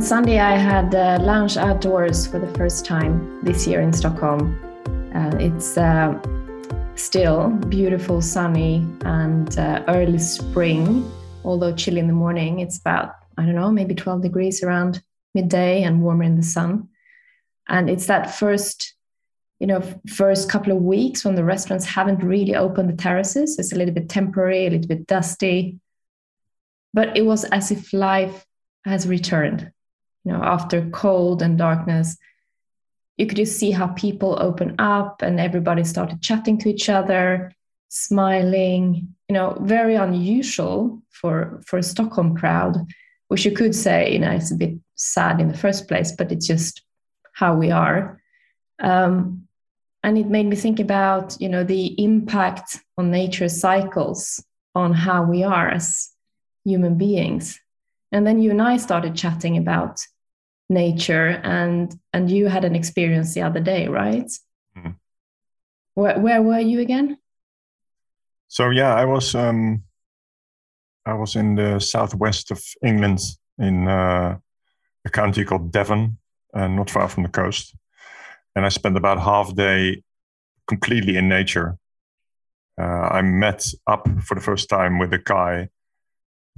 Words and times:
Sunday, 0.00 0.38
I 0.38 0.56
had 0.56 0.94
uh, 0.94 1.18
lunch 1.20 1.56
outdoors 1.56 2.26
for 2.26 2.38
the 2.38 2.46
first 2.56 2.84
time 2.84 3.40
this 3.42 3.66
year 3.66 3.80
in 3.80 3.92
Stockholm. 3.92 4.56
Uh, 5.14 5.36
it's 5.38 5.76
uh, 5.76 6.18
still 6.94 7.50
beautiful, 7.68 8.22
sunny, 8.22 8.86
and 9.04 9.58
uh, 9.58 9.82
early 9.88 10.18
spring, 10.18 11.10
although 11.44 11.74
chilly 11.74 11.98
in 11.98 12.06
the 12.06 12.12
morning. 12.12 12.60
It's 12.60 12.78
about, 12.78 13.16
I 13.36 13.44
don't 13.44 13.54
know, 13.54 13.70
maybe 13.70 13.94
12 13.94 14.22
degrees 14.22 14.62
around 14.62 15.02
midday 15.34 15.82
and 15.82 16.02
warmer 16.02 16.24
in 16.24 16.36
the 16.36 16.42
sun. 16.42 16.88
And 17.68 17.90
it's 17.90 18.06
that 18.06 18.34
first, 18.34 18.94
you 19.58 19.66
know, 19.66 19.82
first 20.08 20.48
couple 20.48 20.72
of 20.72 20.82
weeks 20.82 21.24
when 21.24 21.34
the 21.34 21.44
restaurants 21.44 21.84
haven't 21.84 22.22
really 22.22 22.54
opened 22.54 22.88
the 22.90 23.02
terraces. 23.02 23.58
It's 23.58 23.72
a 23.72 23.76
little 23.76 23.94
bit 23.94 24.08
temporary, 24.08 24.66
a 24.66 24.70
little 24.70 24.88
bit 24.88 25.06
dusty. 25.06 25.80
But 26.94 27.16
it 27.16 27.26
was 27.26 27.44
as 27.44 27.70
if 27.70 27.92
life 27.92 28.46
has 28.84 29.06
returned 29.06 29.72
you 30.24 30.32
know 30.32 30.42
after 30.42 30.88
cold 30.90 31.42
and 31.42 31.58
darkness 31.58 32.16
you 33.16 33.26
could 33.26 33.36
just 33.36 33.58
see 33.58 33.70
how 33.70 33.88
people 33.88 34.38
open 34.40 34.74
up 34.78 35.20
and 35.22 35.38
everybody 35.38 35.84
started 35.84 36.22
chatting 36.22 36.58
to 36.58 36.68
each 36.68 36.88
other 36.88 37.52
smiling 37.88 39.14
you 39.28 39.34
know 39.34 39.56
very 39.62 39.94
unusual 39.94 41.02
for 41.10 41.60
for 41.66 41.78
a 41.78 41.82
stockholm 41.82 42.36
crowd 42.36 42.76
which 43.28 43.44
you 43.44 43.52
could 43.52 43.74
say 43.74 44.12
you 44.12 44.18
know 44.18 44.30
it's 44.30 44.52
a 44.52 44.56
bit 44.56 44.74
sad 44.94 45.40
in 45.40 45.48
the 45.48 45.56
first 45.58 45.88
place 45.88 46.12
but 46.12 46.30
it's 46.30 46.46
just 46.46 46.82
how 47.40 47.54
we 47.54 47.70
are. 47.70 48.20
Um, 48.80 49.48
and 50.02 50.16
it 50.16 50.26
made 50.26 50.46
me 50.46 50.56
think 50.56 50.80
about 50.80 51.36
you 51.40 51.48
know 51.48 51.64
the 51.64 52.02
impact 52.02 52.78
on 52.96 53.10
nature 53.10 53.48
cycles 53.48 54.42
on 54.74 54.92
how 54.92 55.24
we 55.24 55.42
are 55.42 55.68
as 55.68 56.10
human 56.64 56.96
beings 56.96 57.60
and 58.12 58.26
then 58.26 58.40
you 58.40 58.50
and 58.50 58.62
I 58.62 58.76
started 58.76 59.14
chatting 59.16 59.56
about 59.56 60.00
nature, 60.68 61.40
and 61.42 61.94
and 62.12 62.30
you 62.30 62.46
had 62.46 62.64
an 62.64 62.74
experience 62.74 63.34
the 63.34 63.42
other 63.42 63.60
day, 63.60 63.88
right? 63.88 64.30
Mm. 64.76 64.96
Where 65.94 66.18
where 66.18 66.42
were 66.42 66.60
you 66.60 66.80
again? 66.80 67.18
So 68.48 68.70
yeah, 68.70 68.94
I 68.94 69.04
was 69.04 69.34
um, 69.34 69.82
I 71.06 71.14
was 71.14 71.36
in 71.36 71.54
the 71.54 71.80
southwest 71.80 72.50
of 72.50 72.62
England 72.84 73.20
in 73.58 73.88
uh, 73.88 74.38
a 75.04 75.10
county 75.10 75.44
called 75.44 75.72
Devon, 75.72 76.18
uh, 76.54 76.68
not 76.68 76.90
far 76.90 77.08
from 77.08 77.22
the 77.22 77.28
coast, 77.28 77.74
and 78.54 78.66
I 78.66 78.68
spent 78.70 78.96
about 78.96 79.20
half 79.20 79.50
a 79.50 79.54
day 79.54 80.02
completely 80.66 81.16
in 81.16 81.28
nature. 81.28 81.78
Uh, 82.80 83.08
I 83.18 83.22
met 83.22 83.66
up 83.86 84.08
for 84.22 84.34
the 84.34 84.40
first 84.40 84.68
time 84.68 84.98
with 84.98 85.12
a 85.12 85.18
guy 85.18 85.68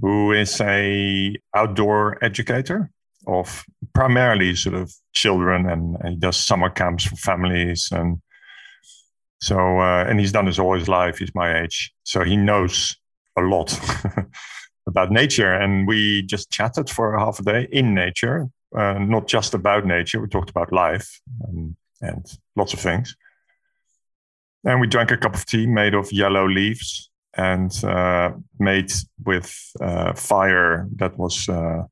who 0.03 0.33
is 0.33 0.59
a 0.59 1.33
outdoor 1.55 2.21
educator 2.21 2.91
of 3.25 3.63
primarily 3.93 4.53
sort 4.53 4.75
of 4.75 4.93
children 5.13 5.69
and, 5.69 5.97
he 6.05 6.17
does 6.17 6.35
summer 6.35 6.69
camps 6.69 7.05
for 7.05 7.15
families 7.15 7.87
and 7.89 8.21
so 9.39 9.57
uh, 9.79 10.03
and 10.07 10.19
he's 10.19 10.33
done 10.33 10.45
this 10.45 10.59
all 10.59 10.73
his 10.77 10.89
life. 10.89 11.17
He's 11.17 11.35
my 11.35 11.61
age. 11.61 11.93
So 12.03 12.23
he 12.23 12.37
knows 12.37 12.95
a 13.37 13.41
lot 13.41 13.77
about 14.87 15.11
nature. 15.11 15.53
And 15.53 15.87
we 15.87 16.21
just 16.23 16.49
chatted 16.49 16.89
for 16.89 17.17
half 17.17 17.39
a 17.39 17.43
day 17.43 17.67
in 17.71 17.93
nature 17.93 18.49
uh, 18.75 18.97
not 18.99 19.27
just 19.27 19.53
about 19.53 19.85
nature. 19.85 20.19
We 20.19 20.27
talked 20.27 20.49
about 20.49 20.73
life 20.73 21.21
and, 21.47 21.75
and 22.01 22.25
lots 22.55 22.73
of 22.73 22.79
things. 22.79 23.15
And 24.65 24.81
we 24.81 24.87
drank 24.87 25.11
a 25.11 25.17
cup 25.17 25.35
of 25.35 25.45
tea 25.45 25.67
made 25.67 25.93
of 25.93 26.11
yellow 26.11 26.47
leaves 26.47 27.09
and 27.35 27.83
uh, 27.83 28.31
made 28.59 28.91
with 29.25 29.71
uh, 29.81 30.13
fire 30.13 30.87
that 30.95 31.17
was, 31.17 31.49
uh, 31.49 31.83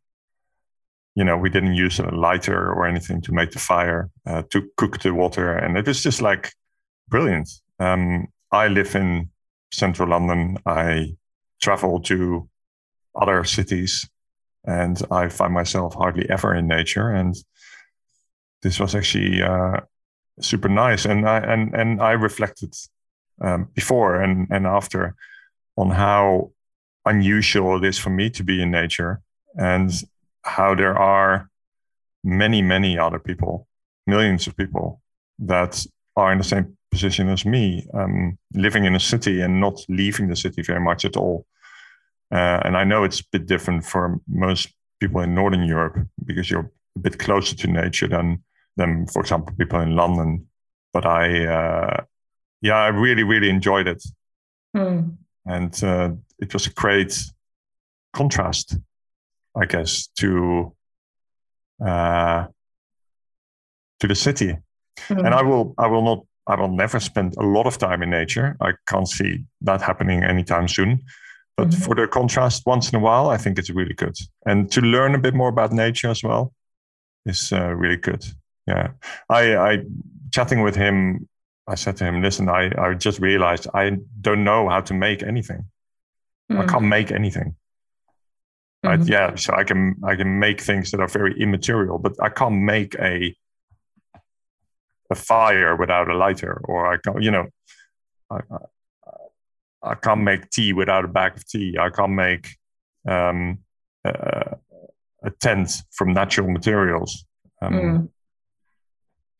you 1.15 1.23
know, 1.23 1.37
we 1.37 1.49
didn't 1.49 1.73
use 1.73 1.99
a 1.99 2.03
lighter 2.03 2.71
or 2.71 2.85
anything 2.85 3.21
to 3.21 3.33
make 3.33 3.51
the 3.51 3.59
fire 3.59 4.09
uh, 4.25 4.43
to 4.51 4.69
cook 4.77 4.99
the 4.99 5.13
water, 5.13 5.53
and 5.53 5.77
it 5.77 5.87
was 5.87 6.03
just 6.03 6.21
like 6.21 6.53
brilliant. 7.09 7.49
Um, 7.79 8.27
I 8.51 8.67
live 8.67 8.95
in 8.95 9.29
central 9.71 10.09
London. 10.09 10.57
I 10.65 11.15
travel 11.59 12.01
to 12.01 12.47
other 13.15 13.43
cities, 13.43 14.07
and 14.65 15.01
I 15.09 15.29
find 15.29 15.53
myself 15.53 15.95
hardly 15.95 16.29
ever 16.29 16.53
in 16.55 16.67
nature. 16.67 17.09
And 17.09 17.35
this 18.61 18.79
was 18.79 18.93
actually 18.95 19.41
uh, 19.41 19.81
super 20.39 20.69
nice, 20.69 21.05
and 21.05 21.27
I 21.27 21.39
and 21.39 21.73
and 21.73 22.01
I 22.01 22.11
reflected 22.11 22.75
um, 23.41 23.69
before 23.73 24.21
and 24.21 24.47
and 24.51 24.67
after 24.67 25.15
on 25.81 25.89
how 25.89 26.51
unusual 27.05 27.77
it 27.77 27.83
is 27.83 27.97
for 27.97 28.11
me 28.11 28.29
to 28.29 28.43
be 28.43 28.61
in 28.61 28.69
nature 28.69 29.19
and 29.55 29.89
how 30.43 30.75
there 30.75 30.97
are 30.97 31.49
many, 32.23 32.61
many 32.61 32.99
other 32.99 33.17
people, 33.17 33.67
millions 34.05 34.45
of 34.45 34.55
people 34.55 35.01
that 35.39 35.83
are 36.15 36.31
in 36.31 36.37
the 36.37 36.43
same 36.43 36.77
position 36.91 37.29
as 37.29 37.45
me, 37.45 37.87
um, 37.95 38.37
living 38.53 38.85
in 38.85 38.95
a 38.95 38.99
city 38.99 39.41
and 39.41 39.59
not 39.59 39.75
leaving 39.89 40.27
the 40.27 40.35
city 40.35 40.61
very 40.61 40.79
much 40.79 41.03
at 41.03 41.17
all. 41.17 41.45
Uh, 42.31 42.59
and 42.63 42.77
I 42.77 42.83
know 42.83 43.03
it's 43.03 43.21
a 43.21 43.31
bit 43.31 43.47
different 43.47 43.83
for 43.83 44.19
most 44.27 44.69
people 44.99 45.21
in 45.21 45.33
Northern 45.33 45.63
Europe 45.63 45.97
because 46.23 46.51
you're 46.51 46.71
a 46.95 46.99
bit 46.99 47.17
closer 47.17 47.55
to 47.55 47.67
nature 47.67 48.07
than, 48.07 48.43
than 48.77 49.07
for 49.07 49.21
example, 49.21 49.55
people 49.57 49.79
in 49.81 49.95
London. 49.95 50.47
But 50.93 51.07
I, 51.07 51.45
uh, 51.45 52.03
yeah, 52.61 52.77
I 52.77 52.89
really, 52.89 53.23
really 53.23 53.49
enjoyed 53.49 53.87
it. 53.87 54.03
Mm 54.77 55.17
and 55.45 55.83
uh, 55.83 56.11
it 56.39 56.53
was 56.53 56.67
a 56.67 56.71
great 56.71 57.17
contrast, 58.13 58.77
I 59.55 59.65
guess, 59.65 60.07
to 60.19 60.73
uh, 61.85 62.45
to 63.99 64.07
the 64.07 64.15
city. 64.15 64.57
Mm-hmm. 64.97 65.25
And 65.25 65.33
I 65.33 65.41
will, 65.41 65.73
I 65.77 65.87
will 65.87 66.03
not, 66.03 66.25
I 66.47 66.59
will 66.59 66.75
never 66.75 66.99
spend 66.99 67.35
a 67.37 67.43
lot 67.43 67.65
of 67.67 67.77
time 67.77 68.03
in 68.03 68.09
nature. 68.09 68.57
I 68.61 68.73
can't 68.87 69.07
see 69.07 69.45
that 69.61 69.81
happening 69.81 70.23
anytime 70.23 70.67
soon. 70.67 71.03
But 71.57 71.69
mm-hmm. 71.69 71.81
for 71.81 71.95
the 71.95 72.07
contrast, 72.07 72.63
once 72.65 72.89
in 72.91 72.95
a 72.95 72.99
while, 72.99 73.29
I 73.29 73.37
think 73.37 73.57
it's 73.59 73.69
really 73.69 73.93
good. 73.93 74.17
And 74.45 74.71
to 74.71 74.81
learn 74.81 75.15
a 75.15 75.19
bit 75.19 75.33
more 75.33 75.49
about 75.49 75.71
nature 75.71 76.09
as 76.09 76.23
well 76.23 76.53
is 77.25 77.51
uh, 77.51 77.73
really 77.75 77.97
good. 77.97 78.25
Yeah, 78.67 78.89
I, 79.29 79.55
I 79.55 79.77
chatting 80.31 80.61
with 80.61 80.75
him 80.75 81.27
I 81.71 81.75
said 81.75 81.95
to 81.97 82.03
him, 82.03 82.21
listen, 82.21 82.49
I, 82.49 82.69
I 82.77 82.93
just 82.95 83.19
realized 83.19 83.67
I 83.73 83.97
don't 84.19 84.43
know 84.43 84.67
how 84.67 84.81
to 84.81 84.93
make 84.93 85.23
anything. 85.23 85.65
Mm. 86.51 86.59
I 86.59 86.65
can't 86.65 86.83
make 86.83 87.11
anything. 87.11 87.55
Mm-hmm. 88.83 88.87
Right? 88.87 89.07
Yeah. 89.07 89.35
So 89.35 89.53
I 89.53 89.63
can 89.63 89.95
I 90.03 90.15
can 90.15 90.39
make 90.39 90.59
things 90.59 90.91
that 90.91 90.99
are 90.99 91.07
very 91.07 91.33
immaterial, 91.39 91.97
but 91.97 92.13
I 92.21 92.29
can't 92.29 92.61
make 92.73 92.95
a 92.95 93.35
a 95.11 95.15
fire 95.15 95.75
without 95.77 96.09
a 96.09 96.15
lighter, 96.15 96.61
or 96.65 96.93
I 96.93 96.97
can't, 96.97 97.21
you 97.21 97.31
know, 97.31 97.47
I, 98.29 98.39
I, 98.51 99.91
I 99.91 99.95
can't 99.95 100.21
make 100.21 100.49
tea 100.49 100.73
without 100.73 101.05
a 101.05 101.07
bag 101.07 101.37
of 101.37 101.47
tea. 101.47 101.77
I 101.79 101.89
can't 101.89 102.13
make 102.13 102.57
um, 103.07 103.59
uh, 104.05 104.55
a 105.23 105.31
tent 105.39 105.69
from 105.91 106.13
natural 106.13 106.49
materials. 106.49 107.25
Um, 107.61 107.73
mm 107.73 108.09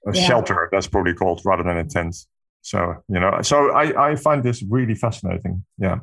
a 0.08 0.14
yeah. 0.14 0.28
shelter 0.28 0.70
that's 0.72 0.88
probably 0.88 1.14
called 1.14 1.42
rather 1.46 1.64
than 1.64 1.78
a 1.78 1.86
tent. 1.86 2.16
So 2.62 2.96
you 3.08 3.20
know 3.20 3.42
so 3.42 3.72
i 3.72 4.12
i 4.12 4.16
find 4.16 4.44
this 4.44 4.64
really 4.64 4.96
fascinating 4.96 5.66
yeah. 5.78 6.00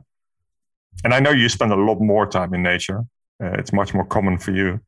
And 1.04 1.14
i 1.14 1.20
know 1.20 1.31
you 1.31 1.48
spend 1.48 1.72
a 1.72 1.76
lot 1.76 2.00
more 2.00 2.26
time 2.26 2.54
in 2.54 2.62
nature. 2.62 3.04
Uh, 3.42 3.53
it's 3.53 3.72
much 3.72 3.94
more 3.94 4.04
common 4.04 4.38
for 4.38 4.50
you. 4.50 4.81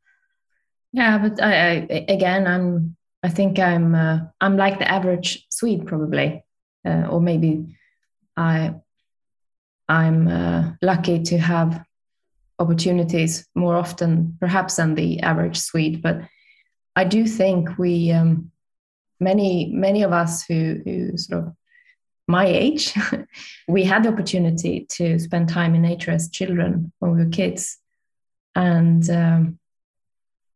Yeah 0.91 1.17
but 1.17 1.41
i, 1.41 1.53
I 1.53 2.05
again 2.09 2.47
i'm 2.47 2.97
i 3.23 3.29
think 3.29 3.59
i'm 3.59 3.95
uh, 3.95 4.19
i'm 4.41 4.57
like 4.57 4.79
the 4.79 4.89
average 4.89 5.45
swede 5.49 5.87
probably. 5.87 6.43
Uh, 6.83 7.05
or 7.11 7.21
maybe 7.21 7.77
i 8.35 8.73
i'm 9.87 10.27
uh, 10.27 10.71
lucky 10.81 11.21
to 11.21 11.37
have 11.37 11.85
opportunities 12.59 13.47
more 13.55 13.75
often 13.75 14.37
perhaps 14.39 14.75
than 14.75 14.95
the 14.95 15.19
average 15.21 15.57
swede. 15.57 16.01
But 16.01 16.21
i 16.95 17.05
do 17.05 17.25
think 17.25 17.77
we 17.77 18.11
um, 18.11 18.51
many 19.21 19.71
many 19.71 20.01
of 20.01 20.11
us 20.11 20.43
who 20.43 20.81
who 20.83 21.17
sort 21.17 21.43
of 21.43 21.53
my 22.27 22.45
age, 22.45 22.93
we 23.67 23.83
had 23.83 24.03
the 24.03 24.09
opportunity 24.09 24.85
to 24.89 25.19
spend 25.19 25.49
time 25.49 25.75
in 25.75 25.81
nature 25.81 26.11
as 26.11 26.29
children 26.29 26.91
when 26.99 27.11
we 27.11 27.23
were 27.23 27.29
kids, 27.29 27.77
and 28.55 29.09
um, 29.09 29.59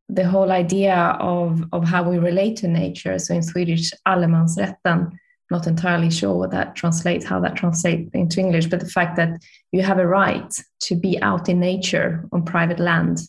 the 0.09 0.27
whole 0.27 0.51
idea 0.51 0.95
of 1.19 1.63
of 1.71 1.85
how 1.85 2.03
we 2.09 2.17
relate 2.17 2.57
to 2.57 2.67
nature. 2.67 3.19
So 3.19 3.33
in 3.33 3.43
Swedish, 3.43 3.93
allemansrätten. 4.07 5.11
Not 5.51 5.67
entirely 5.67 6.09
sure 6.09 6.33
what 6.33 6.49
that 6.51 6.75
translates, 6.75 7.23
how 7.23 7.39
that 7.41 7.55
translates 7.55 8.09
into 8.15 8.39
English, 8.39 8.65
but 8.65 8.79
the 8.79 8.89
fact 8.89 9.15
that 9.17 9.29
you 9.71 9.83
have 9.83 9.99
a 9.99 10.07
right 10.07 10.51
to 10.79 10.95
be 10.95 11.21
out 11.21 11.47
in 11.49 11.59
nature 11.59 12.27
on 12.31 12.43
private 12.43 12.79
land, 12.79 13.19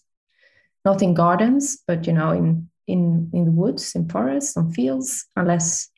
not 0.82 1.02
in 1.02 1.12
gardens, 1.12 1.82
but 1.86 2.06
you 2.06 2.14
know 2.14 2.30
in 2.30 2.70
in 2.86 3.30
in 3.32 3.44
the 3.44 3.50
woods, 3.50 3.94
in 3.94 4.08
forests, 4.08 4.56
on 4.56 4.72
fields, 4.72 5.26
unless 5.36 5.88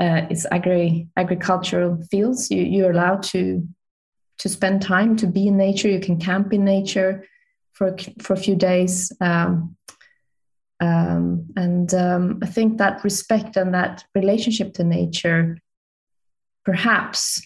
uh, 0.00 0.26
it's 0.30 0.46
agri 0.50 1.08
agricultural 1.16 2.02
fields. 2.10 2.50
You 2.50 2.62
you're 2.62 2.92
allowed 2.92 3.22
to 3.32 3.66
to 4.38 4.48
spend 4.48 4.82
time 4.82 5.16
to 5.16 5.26
be 5.26 5.48
in 5.48 5.56
nature. 5.56 5.88
You 5.88 6.00
can 6.00 6.18
camp 6.18 6.52
in 6.52 6.64
nature 6.64 7.24
for 7.72 7.96
for 8.20 8.34
a 8.34 8.40
few 8.40 8.56
days. 8.56 9.12
Um, 9.20 9.76
Um, 10.80 11.50
and 11.56 11.92
um, 11.92 12.38
I 12.44 12.46
think 12.46 12.78
that 12.78 13.02
respect 13.02 13.56
and 13.56 13.72
that 13.74 14.04
relationship 14.14 14.74
to 14.74 14.84
nature, 14.84 15.58
perhaps 16.64 17.42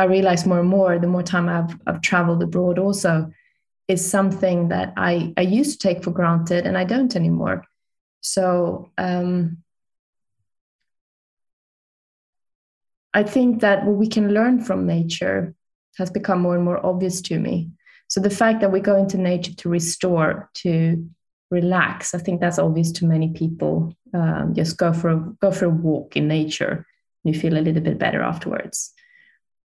I 0.00 0.06
realize 0.06 0.48
more 0.48 0.60
and 0.60 0.68
more 0.68 0.98
the 0.98 1.06
more 1.06 1.22
time 1.22 1.48
I've, 1.48 1.78
I've 1.86 2.00
traveled 2.00 2.42
abroad 2.42 2.78
also, 2.78 3.30
is 3.86 4.10
something 4.10 4.70
that 4.70 4.92
I, 4.96 5.32
I 5.36 5.60
used 5.60 5.80
to 5.80 5.88
take 5.88 6.02
for 6.02 6.12
granted 6.12 6.66
and 6.66 6.76
I 6.76 6.84
don't 6.84 7.14
anymore. 7.14 7.62
So 8.24 8.90
um, 8.96 9.58
I 13.12 13.22
think 13.22 13.60
that 13.60 13.84
what 13.84 13.96
we 13.96 14.08
can 14.08 14.32
learn 14.32 14.62
from 14.62 14.86
nature 14.86 15.54
has 15.98 16.10
become 16.10 16.40
more 16.40 16.56
and 16.56 16.64
more 16.64 16.84
obvious 16.84 17.20
to 17.22 17.38
me. 17.38 17.70
So 18.08 18.20
the 18.20 18.30
fact 18.30 18.60
that 18.60 18.72
we 18.72 18.80
go 18.80 18.96
into 18.96 19.18
nature 19.18 19.54
to 19.54 19.68
restore, 19.68 20.50
to 20.54 21.06
relax, 21.50 22.14
I 22.14 22.18
think 22.18 22.40
that's 22.40 22.58
obvious 22.58 22.92
to 22.92 23.06
many 23.06 23.28
people. 23.32 23.94
Um, 24.14 24.54
just 24.54 24.78
go 24.78 24.92
for 24.94 25.10
a, 25.10 25.20
go 25.40 25.52
for 25.52 25.66
a 25.66 25.70
walk 25.70 26.16
in 26.16 26.26
nature, 26.26 26.86
you 27.24 27.34
feel 27.34 27.58
a 27.58 27.60
little 27.60 27.82
bit 27.82 27.98
better 27.98 28.22
afterwards. 28.22 28.92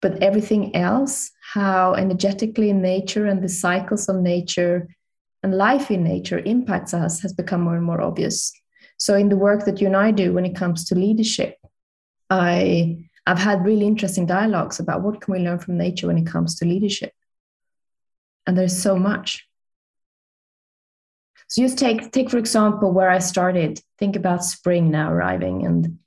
But 0.00 0.22
everything 0.22 0.76
else, 0.76 1.32
how 1.52 1.94
energetically 1.94 2.72
nature 2.72 3.26
and 3.26 3.42
the 3.42 3.48
cycles 3.48 4.08
of 4.08 4.16
nature 4.16 4.88
and 5.44 5.54
life 5.54 5.90
in 5.90 6.02
nature 6.02 6.38
impacts 6.38 6.94
us, 6.94 7.20
has 7.20 7.34
become 7.34 7.60
more 7.60 7.76
and 7.76 7.84
more 7.84 8.00
obvious. 8.00 8.50
So 8.96 9.14
in 9.14 9.28
the 9.28 9.36
work 9.36 9.66
that 9.66 9.78
you 9.78 9.86
and 9.86 9.96
I 9.96 10.10
do 10.10 10.32
when 10.32 10.46
it 10.46 10.56
comes 10.56 10.86
to 10.86 10.94
leadership, 10.94 11.58
I 12.30 13.10
I've 13.26 13.38
had 13.38 13.64
really 13.64 13.86
interesting 13.86 14.24
dialogues 14.26 14.80
about 14.80 15.02
what 15.02 15.20
can 15.20 15.34
we 15.34 15.40
learn 15.40 15.58
from 15.58 15.76
nature 15.76 16.06
when 16.06 16.16
it 16.16 16.26
comes 16.26 16.56
to 16.56 16.64
leadership. 16.64 17.12
And 18.46 18.56
there's 18.56 18.76
so 18.76 18.96
much. 18.96 19.46
So 21.48 21.62
just 21.62 21.78
take 21.78 22.10
take 22.10 22.30
for 22.30 22.38
example 22.38 22.90
where 22.90 23.10
I 23.10 23.18
started. 23.18 23.80
Think 23.98 24.16
about 24.16 24.44
spring 24.44 24.90
now 24.90 25.12
arriving 25.12 25.66
and 25.66 25.98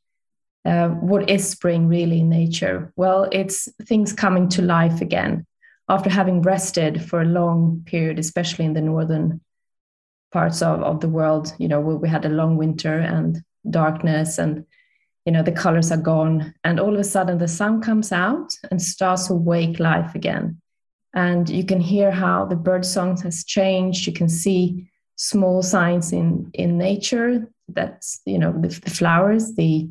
uh, 0.65 0.89
what 0.89 1.29
is 1.29 1.47
spring 1.47 1.87
really 1.87 2.21
in 2.21 2.29
nature? 2.29 2.91
Well, 2.95 3.29
it's 3.31 3.69
things 3.83 4.13
coming 4.13 4.49
to 4.49 4.63
life 4.63 4.99
again 5.01 5.45
after 5.89 6.09
having 6.09 6.41
rested 6.41 7.03
for 7.03 7.21
a 7.21 7.25
long 7.25 7.83
period, 7.85 8.19
especially 8.19 8.65
in 8.65 8.73
the 8.73 8.81
northern 8.81 9.41
parts 10.31 10.61
of, 10.61 10.81
of 10.81 10.99
the 10.99 11.09
world. 11.09 11.53
You 11.57 11.67
know, 11.67 11.79
we 11.79 12.09
had 12.09 12.25
a 12.25 12.29
long 12.29 12.57
winter 12.57 12.99
and 12.99 13.41
darkness 13.69 14.37
and 14.37 14.65
you 15.25 15.33
know 15.33 15.43
the 15.43 15.51
colors 15.51 15.91
are 15.91 15.97
gone. 15.97 16.53
And 16.63 16.79
all 16.79 16.93
of 16.93 16.99
a 16.99 17.03
sudden 17.03 17.37
the 17.37 17.47
sun 17.47 17.81
comes 17.81 18.11
out 18.11 18.53
and 18.71 18.81
starts 18.81 19.27
to 19.27 19.33
wake 19.33 19.79
life 19.79 20.15
again. 20.15 20.61
And 21.13 21.49
you 21.49 21.65
can 21.65 21.81
hear 21.81 22.11
how 22.11 22.45
the 22.45 22.55
bird 22.55 22.85
song 22.85 23.19
has 23.21 23.43
changed. 23.43 24.07
You 24.07 24.13
can 24.13 24.29
see 24.29 24.89
small 25.17 25.61
signs 25.63 26.13
in 26.13 26.49
in 26.53 26.77
nature 26.77 27.49
that 27.69 28.05
you 28.25 28.37
know 28.37 28.53
the, 28.53 28.67
the 28.67 28.89
flowers 28.89 29.53
the 29.55 29.89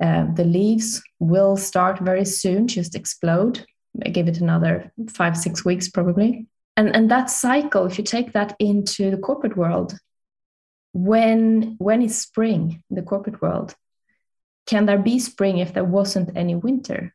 uh, 0.00 0.26
the 0.34 0.44
leaves 0.44 1.02
will 1.18 1.56
start 1.56 1.98
very 2.00 2.24
soon 2.24 2.68
just 2.68 2.94
explode 2.94 3.64
give 4.12 4.28
it 4.28 4.40
another 4.40 4.92
five 5.08 5.36
six 5.36 5.64
weeks 5.64 5.88
probably 5.88 6.46
and 6.76 6.94
and 6.94 7.10
that 7.10 7.30
cycle 7.30 7.86
if 7.86 7.98
you 7.98 8.04
take 8.04 8.32
that 8.32 8.54
into 8.58 9.10
the 9.10 9.16
corporate 9.16 9.56
world 9.56 9.98
when 10.92 11.76
when 11.78 12.02
is 12.02 12.18
spring 12.18 12.82
in 12.90 12.96
the 12.96 13.02
corporate 13.02 13.40
world 13.42 13.74
can 14.66 14.86
there 14.86 14.98
be 14.98 15.18
spring 15.18 15.58
if 15.58 15.72
there 15.72 15.84
wasn't 15.84 16.36
any 16.36 16.54
winter? 16.54 17.14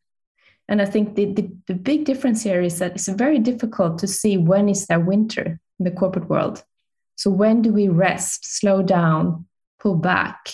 And 0.68 0.82
I 0.82 0.86
think 0.86 1.16
the, 1.16 1.26
the, 1.26 1.52
the, 1.68 1.74
big 1.74 2.06
difference 2.06 2.44
here 2.44 2.62
is 2.62 2.80
that 2.80 2.94
it's 2.94 3.10
very 3.10 3.40
difficult 3.40 4.00
to 4.00 4.08
see 4.08 4.38
when 4.38 4.70
is 4.70 4.88
there 4.88 5.02
winter 5.02 5.60
in 5.80 5.84
the 5.84 5.92
corporate 5.92 6.30
world. 6.30 6.64
So 7.18 7.30
when 7.30 7.62
do 7.62 7.74
we 7.74 7.90
rest, 7.90 8.58
slow 8.58 8.82
down, 8.82 9.48
pull 9.80 9.96
back 9.96 10.54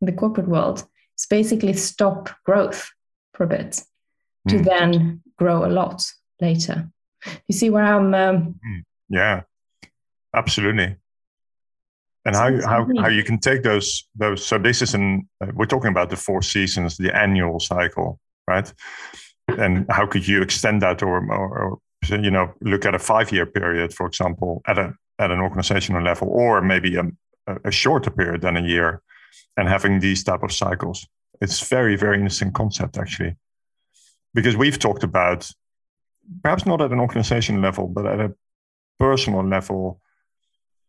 in 0.00 0.06
the 0.06 0.12
corporate 0.12 0.48
world? 0.48 0.84
It's 1.14 1.26
basically 1.26 1.74
stop 1.74 2.30
growth 2.44 2.90
for 3.34 3.44
a 3.44 3.48
bit 3.48 3.82
to 4.48 4.56
mm. 4.56 4.64
then 4.64 5.22
grow 5.36 5.64
a 5.64 5.70
lot 5.70 6.04
later. 6.40 6.88
You 7.48 7.54
see 7.54 7.70
where 7.70 7.84
I'm? 7.84 8.14
Um, 8.14 8.58
hmm. 8.64 8.80
yeah, 9.08 9.42
absolutely 10.34 10.96
and 12.24 12.36
how 12.36 12.50
how 12.62 12.88
how 12.98 13.08
you 13.08 13.24
can 13.24 13.38
take 13.38 13.62
those 13.62 14.08
those 14.14 14.44
so 14.44 14.58
this 14.58 14.82
is 14.82 14.94
an 14.94 15.28
uh, 15.40 15.50
we're 15.54 15.66
talking 15.66 15.90
about 15.90 16.10
the 16.10 16.16
four 16.16 16.42
seasons 16.42 16.96
the 16.96 17.14
annual 17.16 17.58
cycle 17.58 18.18
right 18.46 18.72
and 19.48 19.86
how 19.90 20.06
could 20.06 20.26
you 20.26 20.40
extend 20.40 20.80
that 20.80 21.02
or, 21.02 21.18
or, 21.30 21.58
or 21.58 21.78
you 22.16 22.30
know 22.30 22.52
look 22.60 22.86
at 22.86 22.94
a 22.94 22.98
five 22.98 23.32
year 23.32 23.46
period 23.46 23.92
for 23.92 24.06
example 24.06 24.62
at 24.66 24.78
a 24.78 24.94
at 25.18 25.30
an 25.30 25.40
organizational 25.40 26.02
level 26.02 26.28
or 26.28 26.62
maybe 26.62 26.96
a, 26.96 27.04
a 27.64 27.70
shorter 27.70 28.10
period 28.10 28.40
than 28.40 28.56
a 28.56 28.62
year 28.62 29.02
and 29.56 29.68
having 29.68 30.00
these 30.00 30.22
type 30.22 30.42
of 30.42 30.52
cycles 30.52 31.06
it's 31.40 31.68
very 31.68 31.96
very 31.96 32.16
interesting 32.16 32.52
concept 32.52 32.98
actually 32.98 33.36
because 34.34 34.56
we've 34.56 34.78
talked 34.78 35.04
about 35.04 35.50
perhaps 36.42 36.66
not 36.66 36.80
at 36.80 36.92
an 36.92 37.00
organization 37.00 37.60
level 37.60 37.88
but 37.88 38.06
at 38.06 38.20
a 38.20 38.34
personal 38.98 39.44
level 39.44 40.00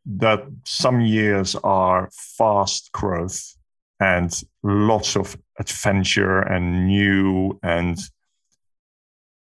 that 0.05 0.43
some 0.65 1.01
years 1.01 1.55
are 1.63 2.09
fast 2.37 2.91
growth 2.91 3.55
and 3.99 4.43
lots 4.61 5.15
of 5.15 5.37
adventure 5.59 6.39
and 6.41 6.87
new 6.87 7.57
and 7.63 7.97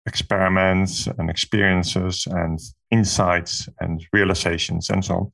experiments 0.07 1.07
and 1.07 1.31
experiences 1.31 2.27
and 2.31 2.59
insights 2.91 3.69
and 3.81 4.07
realizations 4.13 4.91
and 4.91 5.05
so 5.05 5.15
on 5.15 5.33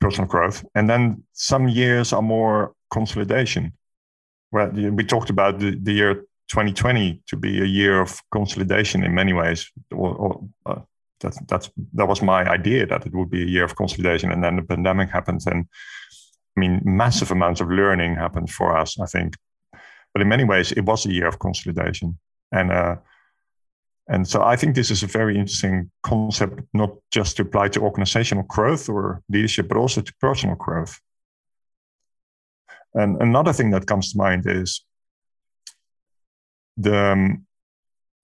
personal 0.00 0.28
growth. 0.28 0.64
And 0.74 0.88
then 0.88 1.24
some 1.32 1.68
years 1.68 2.12
are 2.12 2.22
more 2.22 2.72
consolidation. 2.92 3.72
Well 4.52 4.70
we 4.70 5.04
talked 5.04 5.30
about 5.30 5.58
the, 5.58 5.78
the 5.82 5.92
year 5.92 6.24
2020 6.48 7.22
to 7.26 7.36
be 7.36 7.60
a 7.60 7.64
year 7.64 8.00
of 8.00 8.20
consolidation 8.32 9.04
in 9.04 9.14
many 9.14 9.32
ways 9.32 9.70
or, 9.92 10.14
or 10.14 10.48
uh, 10.66 10.80
that's 11.20 11.38
that's 11.46 11.70
that 11.94 12.06
was 12.06 12.22
my 12.22 12.48
idea 12.48 12.86
that 12.86 13.06
it 13.06 13.14
would 13.14 13.30
be 13.30 13.42
a 13.42 13.46
year 13.46 13.64
of 13.64 13.76
consolidation, 13.76 14.30
and 14.30 14.42
then 14.42 14.56
the 14.56 14.62
pandemic 14.62 15.10
happened, 15.10 15.40
and 15.46 15.66
I 16.56 16.60
mean, 16.60 16.80
massive 16.84 17.30
amounts 17.30 17.60
of 17.60 17.68
learning 17.68 18.16
happened 18.16 18.50
for 18.50 18.76
us. 18.76 18.98
I 19.00 19.06
think, 19.06 19.34
but 20.12 20.22
in 20.22 20.28
many 20.28 20.44
ways, 20.44 20.72
it 20.72 20.84
was 20.84 21.06
a 21.06 21.12
year 21.12 21.26
of 21.26 21.38
consolidation, 21.38 22.18
and 22.52 22.72
uh, 22.72 22.96
and 24.08 24.26
so 24.26 24.42
I 24.42 24.56
think 24.56 24.74
this 24.74 24.90
is 24.90 25.02
a 25.02 25.06
very 25.06 25.36
interesting 25.36 25.90
concept, 26.02 26.60
not 26.72 26.90
just 27.10 27.36
to 27.36 27.42
apply 27.42 27.68
to 27.68 27.80
organizational 27.80 28.44
growth 28.44 28.88
or 28.88 29.22
leadership, 29.28 29.68
but 29.68 29.76
also 29.76 30.00
to 30.00 30.14
personal 30.20 30.56
growth. 30.56 30.98
And 32.94 33.20
another 33.20 33.52
thing 33.52 33.70
that 33.72 33.86
comes 33.86 34.12
to 34.12 34.18
mind 34.18 34.44
is 34.46 34.82
the 36.78 36.96
um, 37.12 37.46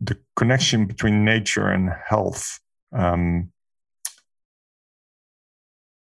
the 0.00 0.16
connection 0.36 0.86
between 0.86 1.24
nature 1.24 1.68
and 1.68 1.90
health 2.08 2.60
um, 2.94 3.50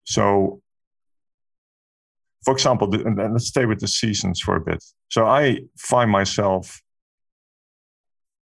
so, 0.05 0.63
for 2.45 2.53
example, 2.53 2.89
let's 2.89 3.47
stay 3.47 3.67
with 3.67 3.81
the 3.81 3.89
seasons 3.89 4.41
for 4.41 4.57
a 4.57 4.61
bit. 4.61 4.83
So 5.09 5.27
I 5.27 5.61
find 5.79 6.11
myself 6.11 6.83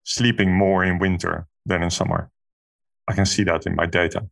sleeping 0.03 0.51
more 0.51 0.83
in 0.83 0.99
winter 0.99 1.47
than 1.65 1.83
in 1.83 1.89
summer. 1.89 2.31
I 3.07 3.13
can 3.13 3.25
see 3.25 3.43
that 3.43 3.65
in 3.65 3.75
my 3.75 3.85
data. 3.85 4.27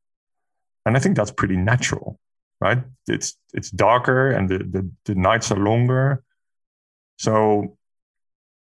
And 0.86 0.98
I 0.98 1.00
think 1.00 1.16
that's 1.16 1.32
pretty 1.32 1.58
natural, 1.58 2.20
right? 2.60 2.80
It's 3.08 3.38
it's 3.54 3.70
darker 3.70 4.32
and 4.32 4.50
the, 4.50 4.58
the, 4.58 4.92
the 5.06 5.16
nights 5.16 5.52
are 5.52 5.60
longer. 5.60 6.24
So, 7.18 7.78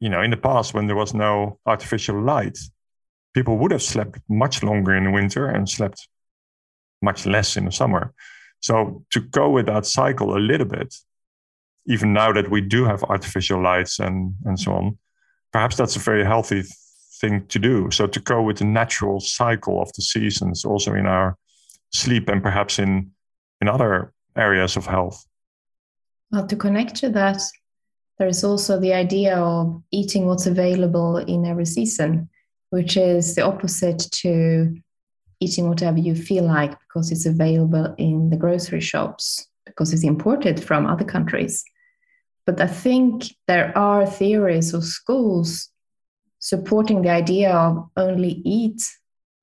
you 0.01 0.09
know, 0.09 0.23
in 0.23 0.31
the 0.31 0.37
past 0.37 0.75
when 0.75 0.87
there 0.87 0.97
was 0.97 1.15
no 1.15 1.59
artificial 1.67 2.21
light, 2.21 2.59
people 3.35 3.59
would 3.59 3.71
have 3.71 3.83
slept 3.83 4.19
much 4.29 4.63
longer 4.63 4.95
in 4.95 5.05
the 5.05 5.11
winter 5.11 5.47
and 5.47 5.69
slept 5.69 6.09
much 7.03 7.27
less 7.27 7.57
in 7.57 7.67
the 7.67 7.73
summer. 7.73 8.13
So 8.61 9.05
to 9.11 9.21
go 9.21 9.51
with 9.51 9.67
that 9.67 9.87
cycle 9.87 10.37
a 10.37 10.39
little 10.39 10.67
bit, 10.67 10.95
even 11.87 12.13
now 12.13 12.33
that 12.33 12.51
we 12.51 12.61
do 12.61 12.85
have 12.85 13.03
artificial 13.05 13.63
lights 13.63 14.01
and, 14.01 14.35
and 14.45 14.59
so 14.59 14.73
on, 14.73 14.99
perhaps 15.53 15.77
that's 15.77 15.97
a 15.97 16.01
very 16.01 16.25
healthy 16.25 16.65
thing 17.21 17.47
to 17.47 17.59
do. 17.59 17.91
So 17.91 18.07
to 18.07 18.21
go 18.21 18.43
with 18.43 18.59
the 18.59 18.65
natural 18.65 19.21
cycle 19.21 19.81
of 19.81 19.93
the 19.95 20.03
seasons 20.03 20.65
also 20.65 20.95
in 20.95 21.07
our 21.07 21.37
sleep 21.93 22.29
and 22.29 22.43
perhaps 22.43 22.79
in 22.79 23.13
in 23.61 23.69
other 23.69 24.13
areas 24.37 24.77
of 24.77 24.87
health. 24.87 25.25
Well, 26.31 26.47
to 26.47 26.57
connect 26.57 26.95
to 26.97 27.11
that, 27.11 27.43
there 28.21 28.29
is 28.29 28.45
also 28.45 28.79
the 28.79 28.93
idea 28.93 29.37
of 29.37 29.83
eating 29.91 30.27
what's 30.27 30.47
available 30.47 31.17
in 31.17 31.45
every 31.45 31.67
season 31.67 32.29
which 32.71 32.97
is 32.97 33.35
the 33.35 33.43
opposite 33.43 33.99
to 34.13 34.75
eating 35.41 35.69
whatever 35.69 35.99
you 35.99 36.15
feel 36.15 36.45
like 36.45 36.79
because 36.81 37.11
it's 37.11 37.27
available 37.27 37.95
in 37.99 38.31
the 38.31 38.37
grocery 38.37 38.81
shops 38.81 39.49
because 39.67 39.93
it's 39.93 40.05
imported 40.05 40.63
from 40.63 40.87
other 40.87 41.05
countries. 41.05 41.65
But 42.47 42.61
I 42.61 42.67
think 42.67 43.35
there 43.47 43.77
are 43.77 44.07
theories 44.07 44.75
or 44.75 44.83
schools 44.83 45.69
supporting 46.39 47.03
the 47.03 47.11
idea 47.11 47.53
of 47.53 47.89
only 47.97 48.41
eat 48.45 48.83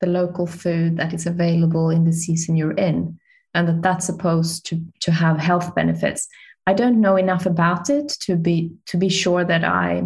the 0.02 0.08
local 0.08 0.48
food 0.48 0.98
that 0.98 1.14
is 1.14 1.26
available 1.26 1.90
in 1.90 2.06
the 2.06 2.14
season 2.14 2.56
you're 2.56 2.72
in. 2.72 3.20
and 3.54 3.68
that 3.68 3.82
that's 3.82 4.06
supposed 4.06 4.66
to 4.68 4.76
to 5.00 5.12
have 5.12 5.40
health 5.40 5.74
benefits. 5.74 6.28
I 6.68 6.74
don't 6.74 7.00
know 7.00 7.16
enough 7.16 7.46
about 7.46 7.90
it 7.90 8.10
to 8.26 8.36
be 8.36 8.74
to 8.88 8.98
be 8.98 9.08
sure 9.08 9.46
that 9.46 9.64
I 9.64 10.04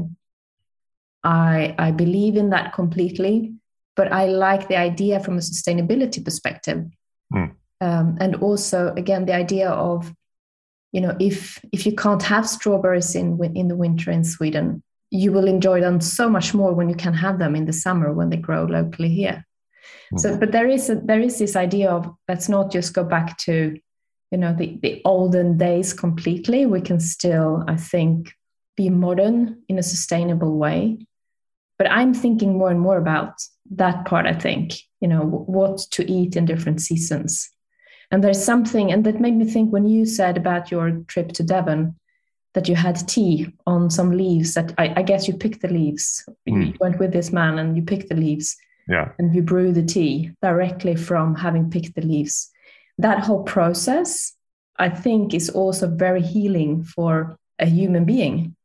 I 1.24 1.76
I 1.78 1.90
believe 1.92 2.38
in 2.38 2.52
that 2.52 2.74
completely, 2.74 3.56
but 3.96 4.14
I 4.14 4.28
like 4.28 4.68
the 4.68 4.78
idea 4.78 5.20
from 5.20 5.38
a 5.38 5.42
sustainability 5.42 6.24
perspective, 6.24 6.86
mm. 7.34 7.52
um, 7.82 8.18
and 8.22 8.36
also 8.36 8.94
again 8.96 9.26
the 9.26 9.34
idea 9.34 9.72
of 9.72 10.14
you 10.92 11.02
know 11.02 11.18
if 11.20 11.60
if 11.72 11.88
you 11.88 11.96
can't 11.96 12.22
have 12.22 12.48
strawberries 12.48 13.16
in 13.16 13.44
in 13.56 13.68
the 13.68 13.76
winter 13.76 14.12
in 14.12 14.24
Sweden, 14.24 14.84
you 15.10 15.32
will 15.32 15.48
enjoy 15.48 15.82
them 15.82 16.00
so 16.00 16.30
much 16.30 16.54
more 16.54 16.76
when 16.76 16.90
you 16.90 16.96
can 16.96 17.16
have 17.16 17.40
them 17.40 17.56
in 17.56 17.66
the 17.66 17.74
summer 17.74 18.14
when 18.14 18.30
they 18.30 18.38
grow 18.38 18.66
locally 18.66 19.10
here. 19.10 19.48
Mm. 20.14 20.20
So, 20.20 20.38
but 20.38 20.52
there 20.52 20.70
is 20.70 20.92
a, 20.92 20.96
there 20.96 21.22
is 21.22 21.40
this 21.40 21.56
idea 21.56 21.90
of 21.90 22.08
let's 22.28 22.50
not 22.50 22.72
just 22.72 22.94
go 22.94 23.04
back 23.04 23.40
to 23.40 23.80
you 24.32 24.38
know 24.38 24.56
the, 24.58 24.80
the 24.82 25.02
olden 25.06 25.58
days 25.58 25.94
completely 25.94 26.66
we 26.66 26.82
can 26.82 27.00
still 27.00 27.64
i 27.68 27.76
think 27.76 28.34
be 28.78 28.90
modern 28.90 29.62
in 29.68 29.78
a 29.78 29.84
sustainable 29.84 30.58
way. 30.58 30.98
But 31.78 31.92
i'm 31.92 32.14
thinking 32.14 32.58
more 32.58 32.72
and 32.72 32.80
more 32.80 32.98
about 32.98 33.34
that 33.72 34.06
part 34.06 34.26
i 34.26 34.34
think 34.34 34.74
you 35.02 35.08
know 35.08 35.24
what 35.58 35.78
to 35.92 36.10
eat 36.10 36.36
in 36.36 36.46
different 36.46 36.82
seasons. 36.82 37.50
And 38.14 38.22
there's 38.22 38.44
something 38.44 38.92
and 38.92 39.06
that 39.06 39.22
made 39.22 39.36
me 39.36 39.46
think 39.46 39.72
when 39.72 39.88
you 39.88 40.06
said 40.06 40.36
about 40.38 40.70
your 40.70 40.92
trip 41.08 41.32
to 41.34 41.44
devon 41.44 41.96
that 42.54 42.68
you 42.68 42.76
had 42.76 43.08
tea 43.08 43.48
on 43.66 43.90
some 43.90 44.12
leaves 44.12 44.54
that 44.54 44.74
i, 44.78 44.94
I 44.98 45.02
guess 45.02 45.28
you 45.28 45.34
picked 45.34 45.62
the 45.62 45.70
leaves. 45.70 46.28
Mm. 46.48 46.68
you 46.68 46.74
went 46.80 47.00
with 47.00 47.14
this 47.14 47.32
man 47.32 47.58
and 47.60 47.76
you 47.76 47.84
picked 47.84 48.10
the 48.10 48.16
leaves. 48.16 48.56
Yeah. 48.88 49.12
And 49.18 49.34
you 49.34 49.42
brew 49.42 49.72
the 49.72 49.86
tea 49.96 50.32
directly 50.42 50.96
from 50.96 51.36
having 51.36 51.70
picked 51.70 51.96
the 51.96 52.02
leaves 52.02 52.52
that 53.02 53.20
whole 53.20 53.44
process, 53.44 54.34
I 54.78 54.90
think, 54.90 55.34
is 55.34 55.50
also 55.50 55.88
very 55.88 56.22
healing 56.22 56.84
for 56.84 57.38
a 57.60 57.66
human 57.66 58.06
being. 58.06 58.56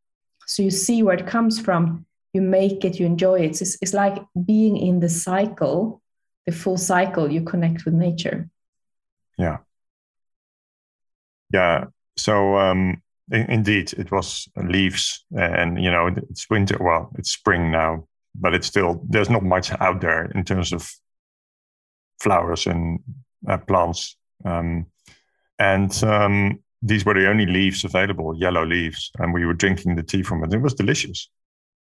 So 0.47 0.63
you 0.63 0.71
see 0.71 1.03
where 1.03 1.17
it 1.17 1.27
comes 1.27 1.61
from, 1.61 2.07
you 2.33 2.41
make 2.41 2.85
it, 2.85 2.99
you 3.01 3.07
enjoy 3.07 3.41
it. 3.41 3.61
It's, 3.61 3.77
it's 3.81 3.95
like 3.95 4.23
being 4.45 4.77
in 4.77 5.01
the 5.01 5.09
cycle, 5.09 6.01
the 6.47 6.53
full 6.53 6.79
cycle, 6.79 7.31
you 7.31 7.43
connect 7.43 7.85
with 7.85 7.95
nature. 7.95 8.49
Yeah. 9.37 9.59
Yeah. 11.53 11.87
So, 12.17 12.57
um, 12.57 13.03
indeed, 13.31 13.93
it 13.95 14.11
was 14.11 14.49
leaves, 14.57 15.25
and 15.37 15.83
you 15.83 15.91
know, 15.91 16.07
it's 16.31 16.49
winter. 16.49 16.79
Well, 16.81 17.11
it's 17.19 17.33
spring 17.33 17.71
now, 17.71 18.07
but 18.35 18.55
it's 18.55 18.67
still 18.67 19.03
there's 19.09 19.31
not 19.31 19.43
much 19.43 19.71
out 19.81 20.01
there 20.01 20.27
in 20.35 20.45
terms 20.45 20.73
of 20.73 20.91
flowers 22.21 22.67
and 22.67 23.01
uh, 23.49 23.59
plants. 23.59 24.17
Um, 24.47 24.87
and 25.59 25.93
um, 26.05 26.61
these 26.83 27.05
were 27.05 27.15
the 27.15 27.29
only 27.29 27.47
leaves 27.47 27.85
available, 27.85 28.37
yellow 28.37 28.65
leaves, 28.65 29.11
and 29.19 29.33
we 29.33 29.45
were 29.45 29.55
drinking 29.55 29.97
the 29.97 30.03
tea 30.03 30.23
from 30.23 30.45
it. 30.45 30.53
It 30.53 30.63
was 30.63 30.75
delicious, 30.75 31.29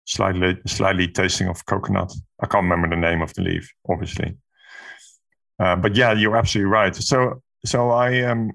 slightly 0.04 0.58
slightly 0.66 1.08
tasting 1.08 1.49
of 1.49 1.64
coconut. 1.66 2.12
I 2.40 2.46
can't 2.46 2.64
remember 2.64 2.88
the 2.88 2.96
name 3.00 3.23
of 3.23 3.32
the 3.35 3.42
leaf, 3.42 3.70
obviously. 3.88 4.37
Uh, 5.58 5.76
but 5.76 5.94
yeah, 5.94 6.12
you're 6.12 6.37
absolutely 6.37 6.70
right. 6.70 6.94
So 6.94 7.42
so 7.64 7.90
I 7.90 8.23
um, 8.23 8.52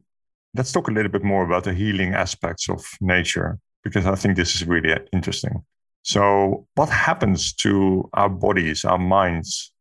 let's 0.56 0.72
talk 0.72 0.88
a 0.88 0.92
little 0.92 1.12
bit 1.12 1.24
more 1.24 1.46
about 1.46 1.64
the 1.64 1.74
healing 1.74 2.14
aspects 2.14 2.70
of 2.70 2.84
nature 3.00 3.60
because 3.84 4.06
I 4.06 4.16
think 4.16 4.36
this 4.36 4.56
is 4.56 4.66
really 4.66 4.96
interesting. 5.14 5.64
So, 6.04 6.68
what 6.76 6.90
happens 6.90 7.54
to 7.56 8.10
our 8.14 8.30
bodies, 8.30 8.86
our 8.86 8.98
minds, 8.98 9.72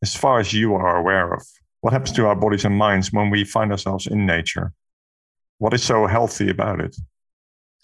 as 0.00 0.14
far 0.14 0.38
as 0.38 0.52
you 0.52 0.74
are 0.74 0.96
aware 0.96 1.32
of? 1.32 1.42
What 1.82 1.92
happens 1.92 2.12
to 2.12 2.26
our 2.26 2.36
bodies 2.36 2.64
and 2.64 2.76
minds 2.76 3.12
when 3.12 3.28
we 3.28 3.44
find 3.44 3.70
ourselves 3.70 4.06
in 4.06 4.24
nature? 4.24 4.72
What 5.58 5.74
is 5.74 5.82
so 5.82 6.06
healthy 6.06 6.48
about 6.48 6.80
it? 6.80 6.96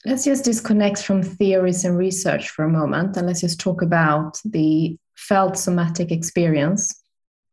Let's 0.06 0.24
just 0.24 0.44
disconnect 0.44 1.02
from 1.02 1.22
theories 1.22 1.84
and 1.84 1.98
research 1.98 2.48
for 2.50 2.64
a 2.64 2.70
moment 2.70 3.16
and 3.16 3.26
let's 3.26 3.40
just 3.40 3.60
talk 3.60 3.82
about 3.82 4.40
the 4.44 4.96
felt 5.16 5.58
somatic 5.58 6.12
experience 6.12 7.02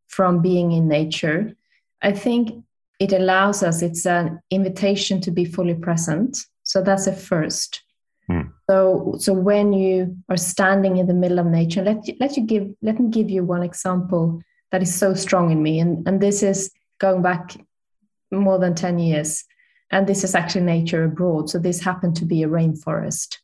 from 0.07 0.41
being 0.41 0.71
in 0.71 0.87
nature. 0.87 1.55
I 2.03 2.11
think 2.11 2.63
it 2.99 3.11
allows 3.11 3.63
us, 3.63 3.81
it's 3.81 4.05
an 4.05 4.39
invitation 4.51 5.21
to 5.21 5.31
be 5.31 5.45
fully 5.45 5.73
present. 5.73 6.37
So 6.61 6.83
that's 6.83 7.07
a 7.07 7.13
first. 7.13 7.81
Hmm. 8.27 8.41
So, 8.69 9.15
so 9.17 9.33
when 9.33 9.73
you 9.73 10.15
are 10.29 10.37
standing 10.37 10.97
in 10.97 11.07
the 11.07 11.13
middle 11.15 11.39
of 11.39 11.47
nature, 11.47 11.83
let 11.83 11.97
let 12.19 12.37
you 12.37 12.43
give 12.43 12.69
let 12.81 12.99
me 12.99 13.09
give 13.09 13.29
you 13.29 13.43
one 13.43 13.63
example 13.63 14.41
that 14.71 14.81
is 14.81 14.93
so 14.93 15.13
strong 15.13 15.51
in 15.51 15.61
me. 15.61 15.79
And, 15.79 16.07
and 16.07 16.21
this 16.21 16.43
is 16.43 16.71
going 16.99 17.21
back 17.21 17.55
more 18.31 18.59
than 18.59 18.75
10 18.75 18.99
years. 18.99 19.43
And 19.91 20.07
this 20.07 20.23
is 20.23 20.35
actually 20.35 20.65
nature 20.65 21.03
abroad. 21.03 21.49
So 21.49 21.59
this 21.59 21.81
happened 21.81 22.15
to 22.17 22.25
be 22.25 22.43
a 22.43 22.47
rainforest. 22.47 23.37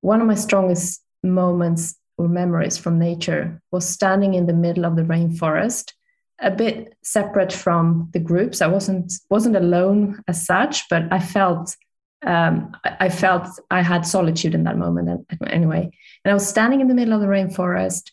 One 0.00 0.20
of 0.20 0.26
my 0.26 0.34
strongest 0.34 1.02
moments 1.22 1.96
or 2.18 2.28
memories 2.28 2.78
from 2.78 2.98
nature 2.98 3.60
was 3.70 3.88
standing 3.88 4.34
in 4.34 4.46
the 4.46 4.52
middle 4.52 4.86
of 4.86 4.96
the 4.96 5.02
rainforest, 5.02 5.92
a 6.40 6.50
bit 6.50 6.94
separate 7.02 7.52
from 7.52 8.08
the 8.12 8.18
groups. 8.18 8.62
I 8.62 8.66
wasn't 8.68 9.12
wasn't 9.30 9.56
alone 9.56 10.22
as 10.28 10.46
such, 10.46 10.88
but 10.88 11.04
I 11.12 11.18
felt 11.18 11.76
um, 12.24 12.74
I 12.84 13.08
felt 13.08 13.48
I 13.70 13.82
had 13.82 14.06
solitude 14.06 14.54
in 14.54 14.64
that 14.64 14.78
moment 14.78 15.26
anyway. 15.46 15.90
And 16.24 16.30
I 16.30 16.34
was 16.34 16.48
standing 16.48 16.80
in 16.80 16.88
the 16.88 16.94
middle 16.94 17.14
of 17.14 17.20
the 17.20 17.26
rainforest 17.26 18.10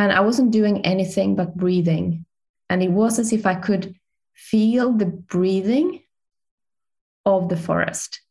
and 0.00 0.12
I 0.12 0.20
wasn't 0.20 0.50
doing 0.50 0.86
anything 0.86 1.36
but 1.36 1.58
breathing. 1.58 2.24
And 2.70 2.82
it 2.82 2.90
was 2.90 3.18
as 3.18 3.34
if 3.34 3.44
I 3.44 3.54
could 3.54 3.94
feel 4.32 4.92
the 4.92 5.04
breathing 5.04 6.00
of 7.26 7.50
the 7.50 7.56
forest. 7.56 8.22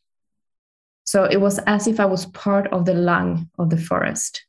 So 1.04 1.26
it 1.26 1.40
was 1.40 1.60
as 1.68 1.86
if 1.86 2.00
I 2.00 2.06
was 2.06 2.26
part 2.26 2.66
of 2.74 2.86
the 2.86 2.96
lung 2.96 3.52
of 3.60 3.70
the 3.70 3.78
forest. 3.78 4.44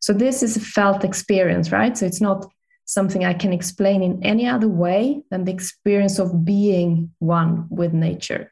So 0.00 0.12
this 0.12 0.42
is 0.42 0.58
a 0.58 0.60
felt 0.60 1.02
experience, 1.02 1.72
right? 1.72 1.96
So 1.96 2.04
it's 2.04 2.20
not 2.20 2.46
something 2.84 3.24
I 3.24 3.32
can 3.32 3.54
explain 3.54 4.02
in 4.02 4.22
any 4.22 4.46
other 4.46 4.68
way 4.68 5.22
than 5.30 5.44
the 5.44 5.52
experience 5.52 6.18
of 6.18 6.44
being 6.44 7.10
one 7.20 7.68
with 7.70 7.94
nature. 7.94 8.50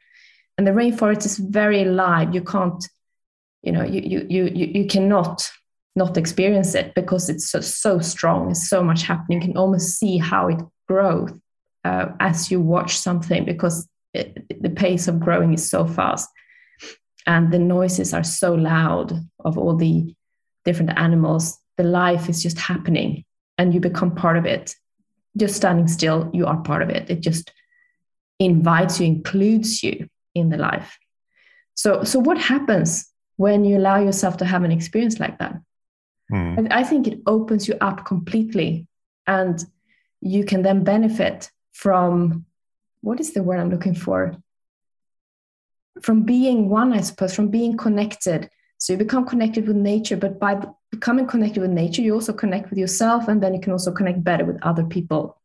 And 0.57 0.65
the 0.65 0.71
rainforest 0.71 1.27
is 1.27 1.37
very 1.37 1.83
alive. 1.83 2.33
You 2.33 2.41
can't, 2.41 2.83
you 3.61 3.71
know, 3.71 3.83
you 3.83 4.01
you 4.01 4.45
you 4.55 4.65
you 4.77 4.87
cannot 4.87 5.51
not 5.99 6.17
experience 6.17 6.73
it 6.73 6.95
because 6.95 7.29
it's 7.29 7.47
so, 7.51 7.61
so 7.61 7.99
strong. 7.99 8.55
So 8.55 8.81
much 8.81 9.03
happening. 9.03 9.41
You 9.41 9.47
can 9.47 9.57
almost 9.57 9.99
see 9.99 10.17
how 10.17 10.47
it 10.47 10.59
grows 10.87 11.31
uh, 11.85 12.07
as 12.19 12.49
you 12.49 12.59
watch 12.59 12.97
something 12.97 13.45
because 13.45 13.87
it, 14.13 14.61
the 14.61 14.71
pace 14.71 15.07
of 15.07 15.19
growing 15.19 15.53
is 15.53 15.69
so 15.69 15.85
fast. 15.85 16.27
And 17.27 17.51
the 17.53 17.59
noises 17.59 18.13
are 18.13 18.23
so 18.23 18.55
loud 18.55 19.13
of 19.45 19.57
all 19.57 19.75
the 19.75 20.15
different 20.65 20.97
animals. 20.97 21.57
The 21.77 21.83
life 21.83 22.29
is 22.29 22.41
just 22.41 22.57
happening 22.57 23.23
and 23.57 23.73
you 23.73 23.79
become 23.79 24.15
part 24.15 24.37
of 24.37 24.45
it. 24.45 24.73
Just 25.37 25.55
standing 25.55 25.87
still, 25.87 26.29
you 26.33 26.47
are 26.47 26.61
part 26.61 26.81
of 26.81 26.89
it. 26.89 27.09
It 27.09 27.19
just 27.19 27.51
invites 28.39 28.99
you, 28.99 29.05
includes 29.05 29.83
you 29.83 30.07
in 30.33 30.49
the 30.49 30.57
life. 30.57 30.97
So, 31.75 32.03
so 32.03 32.19
what 32.19 32.37
happens 32.37 33.05
when 33.35 33.63
you 33.63 33.77
allow 33.77 33.99
yourself 33.99 34.37
to 34.37 34.45
have 34.45 34.63
an 34.63 34.71
experience 34.71 35.19
like 35.19 35.37
that? 35.39 35.55
Mm. 36.31 36.67
I 36.71 36.83
think 36.83 37.07
it 37.07 37.21
opens 37.25 37.67
you 37.67 37.75
up 37.81 38.05
completely 38.05 38.87
and 39.25 39.63
you 40.21 40.43
can 40.43 40.61
then 40.61 40.83
benefit 40.83 41.49
from 41.71 42.45
what 43.01 43.19
is 43.19 43.33
the 43.33 43.43
word 43.43 43.59
I'm 43.59 43.69
looking 43.69 43.95
for? 43.95 44.35
From 46.01 46.23
being 46.23 46.69
one, 46.69 46.93
I 46.93 47.01
suppose, 47.01 47.33
from 47.33 47.49
being 47.49 47.77
connected. 47.77 48.49
So 48.77 48.93
you 48.93 48.97
become 48.99 49.25
connected 49.25 49.67
with 49.67 49.75
nature, 49.75 50.17
but 50.17 50.39
by 50.39 50.61
becoming 50.91 51.27
connected 51.27 51.61
with 51.61 51.71
nature, 51.71 52.01
you 52.01 52.13
also 52.13 52.33
connect 52.33 52.69
with 52.69 52.79
yourself, 52.79 53.27
and 53.27 53.41
then 53.41 53.53
you 53.53 53.59
can 53.59 53.71
also 53.71 53.91
connect 53.91 54.23
better 54.23 54.45
with 54.45 54.57
other 54.61 54.83
people. 54.83 55.37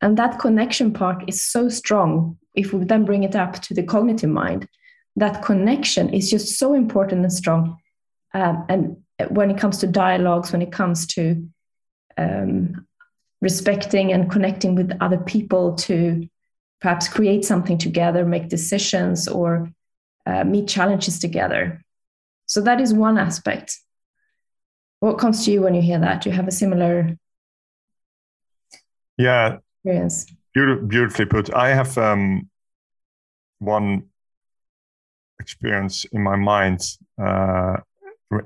And 0.00 0.16
that 0.18 0.38
connection 0.38 0.92
part 0.92 1.24
is 1.28 1.44
so 1.44 1.68
strong. 1.68 2.38
If 2.54 2.72
we 2.72 2.84
then 2.84 3.04
bring 3.04 3.22
it 3.22 3.36
up 3.36 3.60
to 3.62 3.74
the 3.74 3.82
cognitive 3.82 4.30
mind, 4.30 4.68
that 5.16 5.42
connection 5.42 6.12
is 6.12 6.30
just 6.30 6.58
so 6.58 6.74
important 6.74 7.22
and 7.22 7.32
strong. 7.32 7.78
Um, 8.34 8.64
and 8.68 8.96
when 9.26 9.50
it 9.50 9.58
comes 9.58 9.78
to 9.78 9.86
dialogues, 9.86 10.52
when 10.52 10.62
it 10.62 10.72
comes 10.72 11.06
to 11.08 11.48
um, 12.16 12.86
respecting 13.40 14.12
and 14.12 14.30
connecting 14.30 14.74
with 14.74 14.96
other 15.00 15.18
people 15.18 15.74
to 15.74 16.28
perhaps 16.80 17.08
create 17.08 17.44
something 17.44 17.78
together, 17.78 18.24
make 18.24 18.48
decisions, 18.48 19.28
or 19.28 19.70
uh, 20.26 20.44
meet 20.44 20.68
challenges 20.68 21.18
together. 21.18 21.82
So 22.46 22.60
that 22.62 22.80
is 22.80 22.92
one 22.92 23.18
aspect. 23.18 23.78
What 25.00 25.18
comes 25.18 25.44
to 25.44 25.52
you 25.52 25.62
when 25.62 25.74
you 25.74 25.82
hear 25.82 25.98
that? 25.98 26.22
Do 26.22 26.30
you 26.30 26.36
have 26.36 26.48
a 26.48 26.52
similar 26.52 27.16
yeah 29.18 29.58
experience? 29.84 30.26
beautifully 30.54 31.26
put. 31.26 31.52
I 31.54 31.68
have 31.74 31.96
um, 31.98 32.48
one 33.58 34.04
experience 35.40 36.04
in 36.12 36.22
my 36.22 36.36
mind 36.36 36.80
uh, 37.20 37.76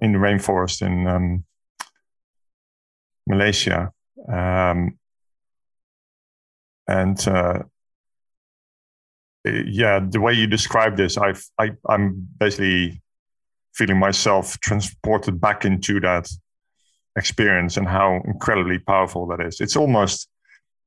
in 0.01 0.13
the 0.13 0.19
rainforest 0.19 0.83
in 0.83 1.07
um, 1.07 1.45
Malaysia. 3.27 3.93
Um, 4.29 4.99
and 6.89 7.29
uh, 7.29 7.63
yeah, 9.45 10.01
the 10.01 10.21
way 10.21 10.33
you 10.33 10.47
describe 10.47 10.97
this, 10.97 11.17
I've, 11.17 11.45
I, 11.59 11.73
I'm 11.89 12.29
basically 12.39 13.03
feeling 13.75 13.99
myself 13.99 14.59
transported 14.61 15.41
back 15.41 15.65
into 15.65 16.01
that 16.01 16.29
experience 17.17 17.77
and 17.77 17.87
how 17.87 18.21
incredibly 18.25 18.79
powerful 18.79 19.27
that 19.29 19.41
is. 19.41 19.61
It's 19.61 19.77
almost 19.77 20.29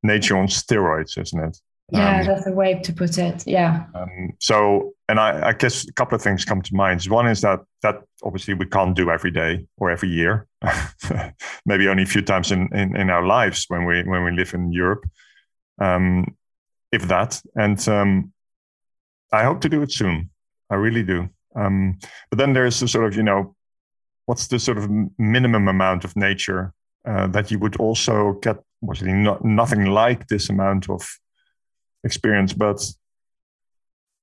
nature 0.02 0.36
on 0.36 0.46
steroids, 0.46 1.18
isn't 1.18 1.42
it? 1.42 1.58
Yeah, 1.92 2.20
um, 2.20 2.26
that's 2.26 2.46
a 2.46 2.52
way 2.52 2.80
to 2.80 2.92
put 2.92 3.18
it. 3.18 3.46
Yeah. 3.46 3.84
Um, 3.94 4.32
so, 4.38 4.94
and 5.08 5.18
I, 5.18 5.48
I, 5.48 5.52
guess 5.52 5.88
a 5.88 5.92
couple 5.92 6.14
of 6.14 6.22
things 6.22 6.44
come 6.44 6.62
to 6.62 6.74
mind. 6.74 7.02
One 7.04 7.26
is 7.26 7.40
that 7.40 7.60
that 7.82 8.02
obviously 8.22 8.54
we 8.54 8.66
can't 8.66 8.94
do 8.94 9.10
every 9.10 9.30
day 9.30 9.66
or 9.76 9.90
every 9.90 10.08
year, 10.08 10.46
maybe 11.66 11.88
only 11.88 12.04
a 12.04 12.06
few 12.06 12.22
times 12.22 12.52
in, 12.52 12.68
in, 12.72 12.96
in, 12.96 13.10
our 13.10 13.26
lives 13.26 13.64
when 13.68 13.84
we 13.86 14.02
when 14.04 14.24
we 14.24 14.30
live 14.30 14.54
in 14.54 14.72
Europe, 14.72 15.04
um, 15.80 16.36
if 16.92 17.02
that. 17.08 17.40
And 17.56 17.88
um, 17.88 18.32
I 19.32 19.42
hope 19.42 19.60
to 19.62 19.68
do 19.68 19.82
it 19.82 19.92
soon. 19.92 20.30
I 20.70 20.76
really 20.76 21.02
do. 21.02 21.28
Um, 21.56 21.98
but 22.30 22.38
then 22.38 22.52
there's 22.52 22.80
a 22.82 22.88
sort 22.88 23.06
of 23.06 23.16
you 23.16 23.24
know, 23.24 23.56
what's 24.26 24.46
the 24.46 24.58
sort 24.58 24.78
of 24.78 24.88
minimum 25.18 25.66
amount 25.66 26.04
of 26.04 26.14
nature 26.14 26.72
uh, 27.04 27.26
that 27.28 27.50
you 27.50 27.58
would 27.58 27.76
also 27.76 28.34
get? 28.42 28.58
Obviously, 28.82 29.12
not 29.12 29.44
nothing 29.44 29.86
like 29.86 30.28
this 30.28 30.48
amount 30.48 30.88
of 30.88 31.06
experience. 32.04 32.52
But 32.52 32.84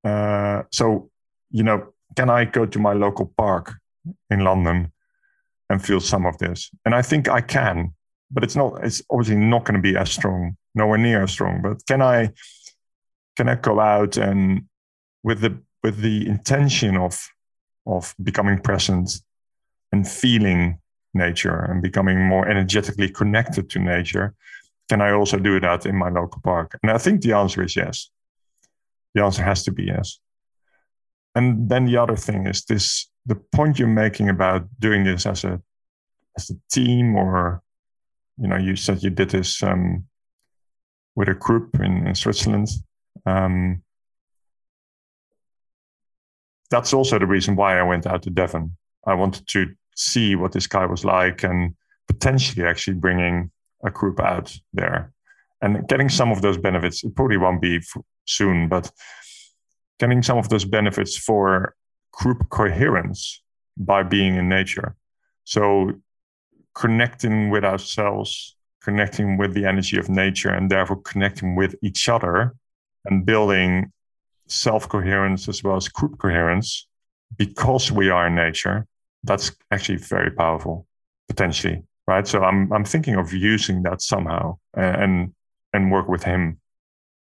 uh, 0.04 0.64
so, 0.72 1.10
you 1.52 1.64
know, 1.64 1.94
can 2.16 2.30
I 2.30 2.46
go 2.46 2.66
to 2.66 2.80
my 2.80 2.94
local 2.94 3.32
park 3.38 3.74
in 4.30 4.42
London 4.42 4.92
and 5.70 5.84
feel 5.84 6.00
some 6.00 6.26
of 6.26 6.38
this? 6.38 6.70
And 6.86 6.96
I 6.96 7.02
think 7.02 7.30
I 7.30 7.42
can, 7.42 7.94
but 8.32 8.44
it's 8.44 8.56
not. 8.56 8.84
It's 8.84 9.02
obviously 9.10 9.38
not 9.38 9.66
going 9.66 9.76
to 9.76 9.82
be 9.82 9.98
as 9.98 10.12
strong, 10.12 10.58
nowhere 10.76 10.98
near 10.98 11.24
as 11.24 11.32
strong. 11.32 11.62
But 11.62 11.86
can 11.88 12.02
I? 12.02 12.32
Can 13.36 13.50
I 13.50 13.56
go 13.56 13.80
out 13.80 14.18
and 14.18 14.64
with 15.24 15.42
the 15.42 15.58
with 15.84 16.00
the 16.02 16.28
intention 16.28 16.98
of 16.98 17.28
of 17.86 18.16
becoming 18.22 18.60
present 18.60 19.22
and 19.92 20.08
feeling 20.08 20.80
nature 21.14 21.60
and 21.70 21.82
becoming 21.82 22.20
more 22.20 22.48
energetically 22.48 23.10
connected 23.10 23.70
to 23.70 23.80
nature 23.80 24.36
can 24.90 25.02
I 25.02 25.12
also 25.12 25.38
do 25.38 25.60
that 25.60 25.86
in 25.86 25.96
my 25.96 26.10
local 26.10 26.42
park? 26.42 26.78
And 26.82 26.92
I 26.92 26.98
think 26.98 27.22
the 27.22 27.34
answer 27.34 27.64
is 27.64 27.76
yes. 27.76 28.10
The 29.14 29.24
answer 29.24 29.44
has 29.44 29.64
to 29.64 29.72
be 29.72 29.84
yes. 29.84 30.20
And 31.36 31.70
then 31.70 31.86
the 31.86 31.98
other 31.98 32.16
thing 32.16 32.48
is 32.48 32.64
this 32.66 33.10
the 33.26 33.36
point 33.36 33.78
you're 33.78 33.88
making 33.88 34.30
about 34.30 34.68
doing 34.80 35.04
this 35.04 35.26
as 35.26 35.44
a 35.44 35.62
as 36.38 36.50
a 36.50 36.56
team 36.72 37.16
or 37.16 37.62
you 38.38 38.48
know 38.48 38.58
you 38.58 38.76
said 38.76 39.04
you 39.04 39.10
did 39.10 39.30
this 39.30 39.62
um, 39.62 40.06
with 41.16 41.28
a 41.28 41.34
group 41.34 41.80
in, 41.80 42.08
in 42.08 42.16
Switzerland. 42.16 42.70
Um, 43.26 43.84
that's 46.70 46.94
also 46.94 47.20
the 47.20 47.26
reason 47.26 47.56
why 47.56 47.80
I 47.80 47.84
went 47.84 48.06
out 48.06 48.24
to 48.24 48.30
Devon. 48.30 48.78
I 49.06 49.14
wanted 49.14 49.48
to 49.50 49.68
see 49.96 50.36
what 50.36 50.52
this 50.52 50.68
guy 50.68 50.86
was 50.86 51.04
like 51.04 51.44
and 51.44 51.76
potentially 52.08 52.66
actually 52.66 52.96
bringing 52.96 53.52
a 53.84 53.92
group 53.92 54.20
out 54.20 54.56
there 54.74 55.12
and 55.62 55.88
getting 55.88 56.10
some 56.10 56.32
of 56.32 56.42
those 56.42 56.58
benefits. 56.58 57.04
It 57.04 57.16
probably 57.16 57.38
won't 57.38 57.62
be 57.62 57.82
soon, 58.26 58.70
but 58.70 58.92
getting 60.00 60.22
some 60.22 60.38
of 60.38 60.50
those 60.50 60.66
benefits 60.66 61.18
for 61.18 61.76
group 62.12 62.50
coherence 62.50 63.42
by 63.78 64.04
being 64.04 64.36
in 64.36 64.50
nature. 64.50 64.96
So 65.44 65.94
connecting 66.76 67.50
with 67.50 67.64
ourselves, 67.64 68.56
connecting 68.84 69.38
with 69.38 69.54
the 69.54 69.66
energy 69.66 69.98
of 69.98 70.10
nature, 70.10 70.50
and 70.50 70.70
therefore 70.70 71.02
connecting 71.02 71.56
with 71.56 71.76
each 71.82 72.10
other 72.10 72.56
and 73.06 73.26
building 73.26 73.92
self 74.48 74.88
coherence 74.88 75.48
as 75.48 75.64
well 75.64 75.76
as 75.76 75.88
group 75.88 76.18
coherence 76.20 76.88
because 77.38 77.92
we 77.92 78.10
are 78.10 78.28
in 78.28 78.36
nature. 78.36 78.86
That's 79.24 79.52
actually 79.72 79.98
very 79.98 80.32
powerful, 80.32 80.88
potentially 81.28 81.84
right? 82.08 82.28
So 82.28 82.42
I'm 82.44 82.72
I'm 82.72 82.86
thinking 82.86 83.16
of 83.16 83.34
using 83.34 83.84
that 83.84 84.02
somehow 84.02 84.58
and 84.74 85.34
and 85.74 85.92
work 85.92 86.08
with 86.08 86.24
him 86.24 86.60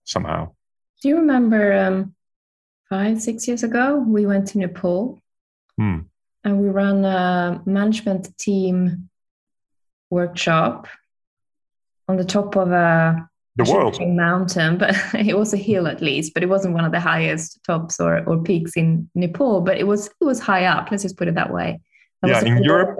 somehow. 0.05 0.51
Do 1.01 1.09
you 1.09 1.17
remember 1.17 1.73
um, 1.73 2.15
five 2.89 3.21
six 3.21 3.47
years 3.47 3.63
ago 3.63 3.97
we 3.97 4.25
went 4.25 4.47
to 4.49 4.57
Nepal 4.57 5.21
hmm. 5.77 5.99
and 6.43 6.61
we 6.61 6.69
ran 6.69 7.03
a 7.05 7.61
management 7.65 8.35
team 8.37 9.09
workshop 10.09 10.87
on 12.07 12.15
the 12.15 12.25
top 12.25 12.55
of 12.55 12.71
a 12.71 13.29
the 13.57 13.63
world 13.71 13.99
mountain, 13.99 14.77
but 14.77 14.95
it 15.13 15.35
was 15.35 15.53
a 15.53 15.57
hill 15.57 15.87
at 15.87 16.01
least, 16.01 16.33
but 16.33 16.43
it 16.43 16.49
wasn't 16.49 16.73
one 16.75 16.85
of 16.85 16.91
the 16.91 16.99
highest 16.99 17.59
tops 17.65 17.99
or, 17.99 18.23
or 18.25 18.41
peaks 18.43 18.77
in 18.77 19.09
Nepal, 19.15 19.61
but 19.61 19.77
it 19.77 19.87
was 19.87 20.07
it 20.07 20.25
was 20.25 20.39
high 20.39 20.65
up. 20.65 20.89
Let's 20.91 21.03
just 21.03 21.17
put 21.17 21.27
it 21.27 21.35
that 21.35 21.51
way. 21.51 21.81
That 22.21 22.45
yeah, 22.45 22.55
in 22.55 22.63
Europe, 22.63 22.97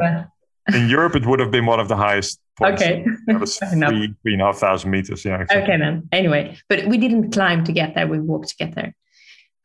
in 0.73 0.89
Europe, 0.89 1.15
it 1.15 1.25
would 1.25 1.39
have 1.39 1.51
been 1.51 1.65
one 1.65 1.79
of 1.79 1.87
the 1.87 1.95
highest 1.95 2.39
points. 2.57 2.81
Okay. 2.81 3.05
That 3.27 3.39
was 3.39 3.57
three, 3.71 4.13
three 4.21 4.33
and 4.33 4.41
a 4.41 4.45
half 4.45 4.57
thousand 4.57 4.91
meters. 4.91 5.23
Yeah. 5.23 5.41
Exactly. 5.41 5.63
Okay, 5.63 5.77
then. 5.77 6.07
Anyway, 6.11 6.57
but 6.69 6.85
we 6.87 6.97
didn't 6.97 7.31
climb 7.31 7.63
to 7.63 7.71
get 7.71 7.95
there. 7.95 8.07
We 8.07 8.19
walked 8.19 8.49
to 8.49 8.55
get 8.55 8.75
there. 8.75 8.95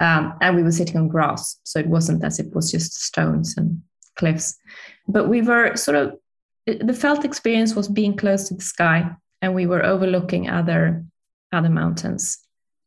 Um, 0.00 0.34
and 0.40 0.56
we 0.56 0.62
were 0.62 0.72
sitting 0.72 0.96
on 0.96 1.08
grass. 1.08 1.58
So 1.64 1.78
it 1.78 1.86
wasn't 1.86 2.24
as 2.24 2.38
if 2.38 2.46
it 2.46 2.54
was 2.54 2.70
just 2.70 2.94
stones 2.94 3.56
and 3.56 3.82
cliffs. 4.16 4.56
But 5.06 5.28
we 5.28 5.42
were 5.42 5.76
sort 5.76 5.96
of, 5.96 6.18
the 6.66 6.94
felt 6.94 7.24
experience 7.24 7.74
was 7.74 7.88
being 7.88 8.16
close 8.16 8.48
to 8.48 8.54
the 8.54 8.62
sky 8.62 9.10
and 9.40 9.54
we 9.54 9.66
were 9.66 9.84
overlooking 9.84 10.48
other 10.48 11.04
other 11.52 11.68
mountains. 11.68 12.38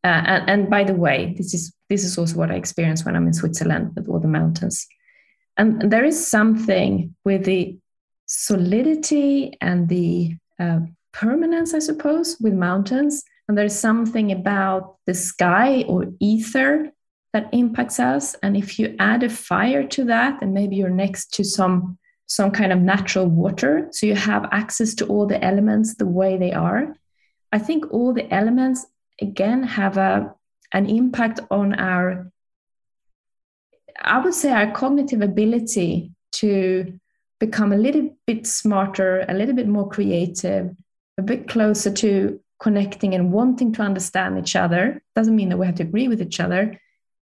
Uh, 0.04 0.24
and, 0.26 0.50
and 0.50 0.70
by 0.70 0.84
the 0.84 0.94
way, 0.94 1.36
this 1.38 1.54
is 1.54 1.74
this 1.90 2.04
is 2.04 2.18
also 2.18 2.38
what 2.38 2.52
I 2.52 2.56
experience 2.56 3.06
when 3.06 3.16
I'm 3.16 3.28
in 3.28 3.34
Switzerland 3.34 3.92
with 3.96 4.08
all 4.08 4.20
the 4.20 4.28
mountains. 4.28 4.88
And 5.58 5.92
there 5.92 6.04
is 6.04 6.28
something 6.28 7.16
with 7.24 7.46
the 7.46 7.78
solidity 8.26 9.58
and 9.62 9.88
the 9.90 10.38
uh, 10.60 10.80
permanence, 11.14 11.74
I 11.74 11.80
suppose, 11.80 12.38
with 12.40 12.54
mountains. 12.54 13.24
And 13.48 13.58
there's 13.58 13.78
something 13.78 14.32
about 14.32 14.98
the 15.06 15.14
sky 15.14 15.84
or 15.88 16.06
ether 16.20 16.92
that 17.34 17.50
impacts 17.54 18.00
us. 18.00 18.36
And 18.42 18.58
if 18.58 18.80
you 18.80 18.96
add 19.00 19.24
a 19.24 19.30
fire 19.30 19.86
to 19.88 20.06
that, 20.06 20.42
and 20.42 20.54
maybe 20.54 20.76
you're 20.78 20.90
next 20.90 21.34
to 21.36 21.44
some 21.44 21.98
some 22.28 22.50
kind 22.50 22.74
of 22.74 22.80
natural 22.80 23.28
water, 23.28 23.88
so 23.92 24.08
you 24.08 24.16
have 24.16 24.50
access 24.52 24.96
to 24.96 25.06
all 25.06 25.28
the 25.28 25.44
elements 25.46 25.96
the 25.96 26.08
way 26.08 26.38
they 26.38 26.52
are. 26.52 26.96
I 27.52 27.60
think 27.60 27.94
all 27.94 28.14
the 28.14 28.34
elements 28.34 28.88
again 29.22 29.62
have 29.64 29.98
a 29.98 30.34
an 30.74 30.88
impact 30.88 31.40
on 31.52 31.76
our 31.76 32.32
I 34.02 34.20
would 34.20 34.34
say 34.34 34.52
our 34.52 34.72
cognitive 34.72 35.22
ability 35.22 36.12
to 36.34 37.00
become 37.40 37.74
a 37.74 37.78
little 37.78 38.16
bit 38.26 38.48
smarter, 38.48 39.26
a 39.28 39.34
little 39.34 39.56
bit 39.56 39.68
more 39.68 39.90
creative, 39.90 40.76
a 41.18 41.22
bit 41.22 41.48
closer 41.48 41.92
to 41.92 42.40
connecting 42.60 43.14
and 43.14 43.32
wanting 43.32 43.72
to 43.74 43.82
understand 43.82 44.38
each 44.38 44.56
other. 44.56 45.02
Doesn't 45.16 45.36
mean 45.36 45.50
that 45.50 45.58
we 45.58 45.66
have 45.66 45.76
to 45.76 45.84
agree 45.84 46.08
with 46.08 46.22
each 46.22 46.40
other, 46.40 46.80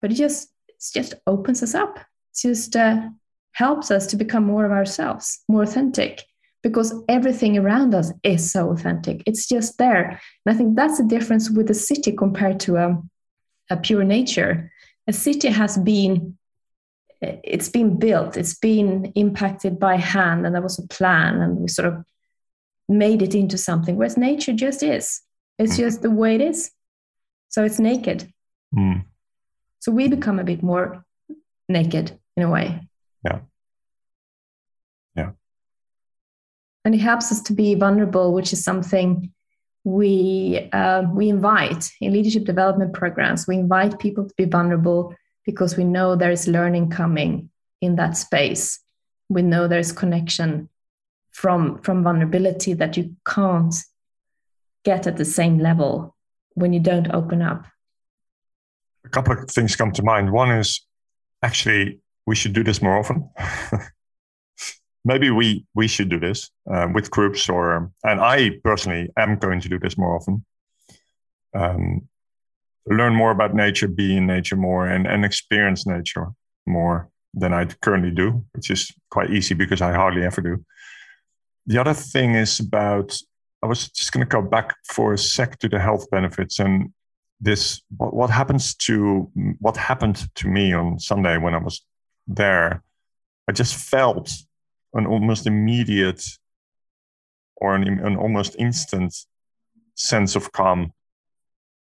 but 0.01 0.11
it 0.11 0.15
just 0.15 0.49
it 0.69 0.83
just 0.95 1.15
opens 1.27 1.63
us 1.63 1.75
up. 1.75 1.99
It 1.99 2.49
just 2.49 2.77
uh, 2.77 3.09
helps 3.53 3.91
us 3.91 4.07
to 4.09 4.17
become 4.17 4.45
more 4.45 4.65
of 4.65 4.73
ourselves, 4.73 5.43
more 5.49 5.63
authentic, 5.63 6.25
because 6.63 6.95
everything 7.09 7.59
around 7.59 7.95
us 7.95 8.13
is 8.23 8.51
so 8.51 8.71
authentic. 8.71 9.23
It's 9.27 9.49
just 9.49 9.79
there, 9.79 10.21
and 10.45 10.55
I 10.55 10.57
think 10.57 10.77
that's 10.77 10.99
the 10.99 11.05
difference 11.05 11.51
with 11.51 11.71
a 11.71 11.75
city 11.75 12.13
compared 12.13 12.61
to 12.61 12.77
a, 12.77 13.03
a 13.71 13.77
pure 13.77 14.05
nature. 14.05 14.71
A 15.09 15.13
city 15.13 15.49
has 15.49 15.79
been 15.79 16.37
it's 17.21 17.69
been 17.69 17.99
built, 17.99 18.37
it's 18.37 18.59
been 18.59 19.07
impacted 19.15 19.79
by 19.79 19.97
hand, 19.97 20.45
and 20.45 20.55
there 20.55 20.63
was 20.63 20.79
a 20.79 20.87
plan, 20.89 21.41
and 21.41 21.59
we 21.59 21.69
sort 21.69 21.89
of 21.89 22.05
made 22.89 23.23
it 23.23 23.35
into 23.35 23.59
something. 23.59 23.97
Whereas 23.97 24.17
nature 24.17 24.53
just 24.53 24.83
is, 24.83 25.23
it's 25.59 25.75
mm. 25.75 25.79
just 25.79 26.03
the 26.03 26.11
way 26.11 26.35
it 26.35 26.41
is. 26.41 26.71
So 27.49 27.65
it's 27.65 27.79
naked. 27.79 28.33
Mm. 28.77 29.05
So 29.81 29.93
we 29.93 30.09
become 30.09 30.39
a 30.39 30.45
bit 30.45 30.63
more 30.63 31.05
naked 31.69 32.19
in 32.37 32.43
a 32.43 32.51
way. 32.51 32.87
Yeah. 33.25 33.41
Yeah. 35.17 35.31
And 36.85 36.95
it 36.95 36.99
helps 36.99 37.33
us 37.33 37.41
to 37.43 37.53
be 37.53 37.75
vulnerable, 37.75 38.33
which 38.33 38.53
is 38.53 38.63
something 38.63 39.33
we 39.85 40.69
uh, 40.73 41.05
we 41.13 41.29
invite 41.29 41.91
in 42.01 42.13
leadership 42.13 42.45
development 42.45 42.93
programs. 42.93 43.47
We 43.47 43.57
invite 43.57 43.99
people 44.01 44.29
to 44.29 44.35
be 44.37 44.45
vulnerable 44.45 45.15
because 45.47 45.77
we 45.77 45.85
know 45.85 46.17
there's 46.17 46.49
learning 46.49 46.91
coming 46.91 47.49
in 47.81 47.97
that 47.97 48.17
space. 48.17 48.81
We 49.29 49.43
know 49.43 49.69
there's 49.69 49.93
connection 49.93 50.69
from, 51.33 51.79
from 51.83 52.03
vulnerability 52.03 52.75
that 52.75 52.97
you 52.97 53.17
can't 53.25 53.75
get 54.85 55.07
at 55.07 55.17
the 55.17 55.25
same 55.25 55.59
level 55.59 56.17
when 56.55 56.73
you 56.73 56.81
don't 56.81 57.13
open 57.13 57.43
up. 57.43 57.67
A 59.05 59.09
couple 59.09 59.33
of 59.33 59.49
things 59.51 59.77
come 59.77 59.93
to 59.93 60.03
mind. 60.03 60.33
One 60.33 60.51
is 60.51 60.85
actually 61.43 62.01
we 62.27 62.35
should 62.35 62.53
do 62.53 62.65
this 62.65 62.83
more 62.83 62.99
often. 62.99 63.31
Maybe 65.05 65.31
we 65.31 65.65
we 65.75 65.87
should 65.87 66.09
do 66.09 66.19
this 66.19 66.51
uh, 66.69 66.89
with 66.93 67.13
groups, 67.13 67.49
or 67.49 67.93
and 68.03 68.21
I 68.21 68.59
personally 68.65 69.09
am 69.17 69.39
going 69.39 69.61
to 69.61 69.69
do 69.69 69.79
this 69.79 69.97
more 69.97 70.17
often. 70.17 70.45
Um, 71.55 72.09
learn 72.87 73.15
more 73.15 73.31
about 73.31 73.55
nature, 73.55 73.89
be 73.89 74.17
in 74.17 74.27
nature 74.27 74.57
more, 74.57 74.87
and, 74.87 75.07
and 75.07 75.25
experience 75.25 75.87
nature 75.87 76.29
more 76.67 77.09
than 77.35 77.53
I 77.53 77.67
currently 77.83 78.11
do, 78.11 78.45
which 78.53 78.71
is 78.71 78.91
quite 79.11 79.31
easy 79.31 79.55
because 79.55 79.83
I 79.83 79.93
hardly 79.93 80.25
ever 80.25 80.41
do. 80.41 80.65
The 81.67 81.79
other 81.79 81.95
thing 81.95 82.35
is 82.35 82.61
about, 82.61 83.17
I 83.63 83.67
was 83.67 83.89
just 83.91 84.13
going 84.13 84.25
to 84.25 84.29
go 84.29 84.41
back 84.41 84.75
for 84.89 85.13
a 85.13 85.19
sec 85.19 85.59
to 85.59 85.69
the 85.69 85.81
health 85.81 86.09
benefits 86.11 86.61
and 86.61 86.93
this, 87.41 87.83
what, 87.97 88.15
what 88.15 88.31
happens 88.31 88.75
to, 88.75 89.31
what 89.59 89.77
happened 89.77 90.27
to 90.37 90.49
me 90.49 90.73
on 90.73 90.99
Sunday 90.99 91.37
when 91.37 91.55
I 91.55 91.59
was 91.59 91.85
there. 92.27 92.83
I 93.49 93.53
just 93.53 93.75
felt 93.75 94.31
an 94.95 95.07
almost 95.07 95.47
immediate 95.47 96.25
or 97.57 97.75
an, 97.75 97.87
an 97.87 98.17
almost 98.17 98.57
instant 98.59 99.15
sense 99.95 100.37
of 100.37 100.53
calm, 100.53 100.93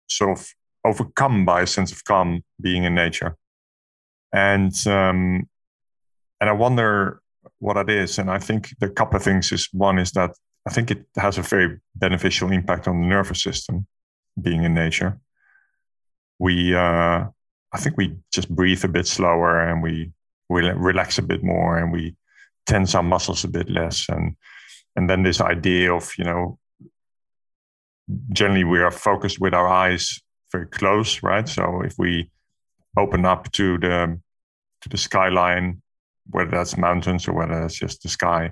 sort 0.08 0.39
of 0.39 0.47
overcome 0.86 1.45
by 1.45 1.62
a 1.62 1.67
sense 1.67 1.91
of 1.91 2.04
calm 2.04 2.43
being 2.62 2.84
in 2.84 2.95
nature. 2.95 3.36
And 4.32 4.74
um, 4.88 5.50
and 6.39 6.50
I 6.50 6.54
wonder 6.54 7.21
what 7.60 7.78
it 7.78 7.89
is. 7.89 8.19
And 8.19 8.30
I 8.30 8.39
think 8.39 8.69
the 8.80 8.89
couple 8.89 9.17
of 9.17 9.24
things 9.24 9.52
is 9.52 9.69
one 9.71 10.00
is 10.00 10.12
that 10.12 10.32
I 10.67 10.71
think 10.71 10.91
it 10.91 11.06
has 11.17 11.38
a 11.38 11.41
very 11.41 11.80
beneficial 11.95 12.52
impact 12.52 12.88
on 12.88 13.02
the 13.02 13.08
nervous 13.08 13.41
system 13.41 13.88
being 14.41 14.63
in 14.63 14.74
nature. 14.74 15.19
We 16.39 16.76
uh, 16.76 17.26
I 17.71 17.78
think 17.78 17.98
we 17.98 18.17
just 18.32 18.50
breathe 18.50 18.84
a 18.86 18.89
bit 18.89 19.08
slower 19.08 19.60
and 19.60 19.82
we 19.82 20.12
we 20.50 20.69
relax 20.69 21.17
a 21.17 21.21
bit 21.24 21.43
more 21.43 21.78
and 21.78 21.91
we 21.91 22.15
tense 22.65 22.95
our 22.95 23.04
muscles 23.04 23.43
a 23.43 23.48
bit 23.48 23.69
less 23.69 24.10
and 24.10 24.36
and 24.95 25.10
then 25.10 25.24
this 25.24 25.41
idea 25.41 25.93
of 25.93 26.12
you 26.17 26.24
know 26.24 26.58
generally 28.32 28.63
we 28.63 28.80
are 28.80 28.91
focused 28.91 29.39
with 29.39 29.54
our 29.54 29.67
eyes 29.67 30.21
very 30.55 30.67
close 30.67 31.23
right? 31.23 31.47
So 31.47 31.81
if 31.81 31.95
we 31.97 32.29
open 32.97 33.25
up 33.25 33.51
to 33.53 33.77
the 33.77 34.19
to 34.81 34.89
the 34.89 34.97
skyline 34.97 35.81
whether 36.29 36.51
that's 36.51 36.77
mountains 36.77 37.27
or 37.27 37.33
whether 37.33 37.61
that's 37.61 37.79
just 37.79 38.01
the 38.01 38.09
sky 38.09 38.51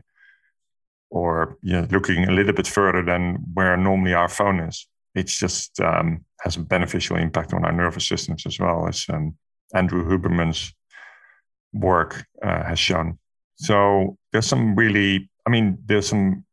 or 1.09 1.57
you 1.61 1.73
know, 1.73 1.87
looking 1.91 2.27
a 2.27 2.31
little 2.31 2.53
bit 2.53 2.67
further 2.67 3.03
than 3.03 3.37
where 3.53 3.75
normally 3.77 4.13
our 4.13 4.29
phone 4.29 4.59
is 4.59 4.87
it 5.15 5.27
just 5.27 5.79
um, 5.79 6.25
has 6.41 6.55
a 6.57 6.59
beneficial 6.59 7.17
impact 7.17 7.53
on 7.53 7.65
our 7.65 7.71
nervous 7.71 8.07
systems 8.07 8.45
as 8.45 8.59
well 8.59 8.87
as 8.87 9.05
um, 9.09 9.35
andrew 9.73 10.03
huberman's 10.05 10.73
work 11.73 12.25
uh, 12.43 12.63
has 12.63 12.79
shown. 12.79 13.17
So 13.55 14.17
there's 14.31 14.45
some 14.45 14.75
really 14.75 15.29
I 15.45 15.49
mean, 15.49 15.77
there's 15.85 16.07
some 16.07 16.45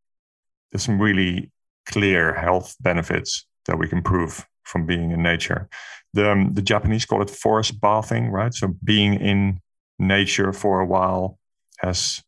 there's 0.72 0.84
some 0.84 1.00
really 1.00 1.50
clear 1.86 2.34
health 2.34 2.76
benefits 2.80 3.46
that 3.66 3.78
we 3.78 3.88
can 3.88 4.02
prove 4.02 4.46
from 4.70 4.86
being 4.86 5.10
in 5.10 5.22
nature. 5.22 5.68
The 6.14 6.30
um, 6.32 6.54
the 6.54 6.62
Japanese 6.62 7.04
call 7.04 7.22
it 7.22 7.30
forest 7.30 7.80
bathing, 7.80 8.30
right? 8.30 8.54
So 8.54 8.68
being 8.82 9.14
in 9.14 9.60
nature 9.98 10.52
for 10.52 10.80
a 10.80 10.86
while 10.86 11.38
has 11.78 12.22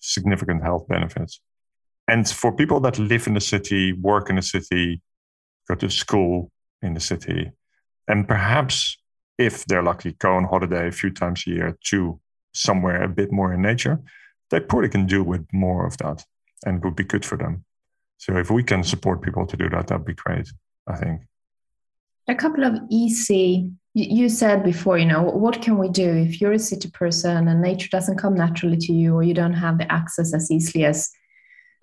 significant 0.00 0.62
health 0.62 0.86
benefits. 0.88 1.40
And 2.08 2.28
for 2.28 2.52
people 2.52 2.80
that 2.80 2.98
live 2.98 3.26
in 3.26 3.34
the 3.34 3.40
city, 3.40 3.92
work 3.92 4.28
in 4.30 4.36
the 4.36 4.42
city, 4.42 5.00
go 5.68 5.74
to 5.76 5.88
school 5.88 6.50
in 6.80 6.94
the 6.94 7.00
city, 7.00 7.52
and 8.08 8.26
perhaps 8.26 8.98
if 9.38 9.64
they're 9.66 9.82
lucky, 9.82 10.12
go 10.12 10.34
on 10.34 10.44
holiday 10.44 10.88
a 10.88 10.92
few 10.92 11.10
times 11.10 11.44
a 11.46 11.50
year 11.50 11.78
to 11.90 12.20
somewhere 12.52 13.02
a 13.02 13.08
bit 13.08 13.32
more 13.32 13.52
in 13.52 13.62
nature, 13.62 13.98
they 14.50 14.60
probably 14.60 14.88
can 14.88 15.06
do 15.06 15.22
with 15.22 15.46
more 15.52 15.86
of 15.86 15.96
that 15.98 16.24
and 16.66 16.84
would 16.84 16.96
be 16.96 17.04
good 17.04 17.24
for 17.24 17.38
them. 17.38 17.64
So 18.18 18.36
if 18.36 18.50
we 18.50 18.62
can 18.62 18.84
support 18.84 19.22
people 19.22 19.46
to 19.46 19.56
do 19.56 19.68
that, 19.70 19.86
that'd 19.88 20.06
be 20.06 20.14
great, 20.14 20.48
I 20.86 20.96
think. 20.96 21.22
A 22.28 22.34
couple 22.34 22.64
of 22.64 22.78
easy, 22.90 23.70
you 23.94 24.28
said 24.28 24.62
before, 24.62 24.96
you 24.98 25.04
know, 25.04 25.22
what 25.22 25.60
can 25.60 25.76
we 25.78 25.88
do 25.88 26.08
if 26.08 26.40
you're 26.40 26.52
a 26.52 26.58
city 26.58 26.90
person 26.90 27.48
and 27.48 27.60
nature 27.60 27.88
doesn't 27.90 28.18
come 28.18 28.34
naturally 28.34 28.76
to 28.78 28.92
you 28.92 29.14
or 29.14 29.22
you 29.22 29.34
don't 29.34 29.52
have 29.54 29.78
the 29.78 29.90
access 29.90 30.32
as 30.32 30.50
easily 30.50 30.84
as 30.84 31.10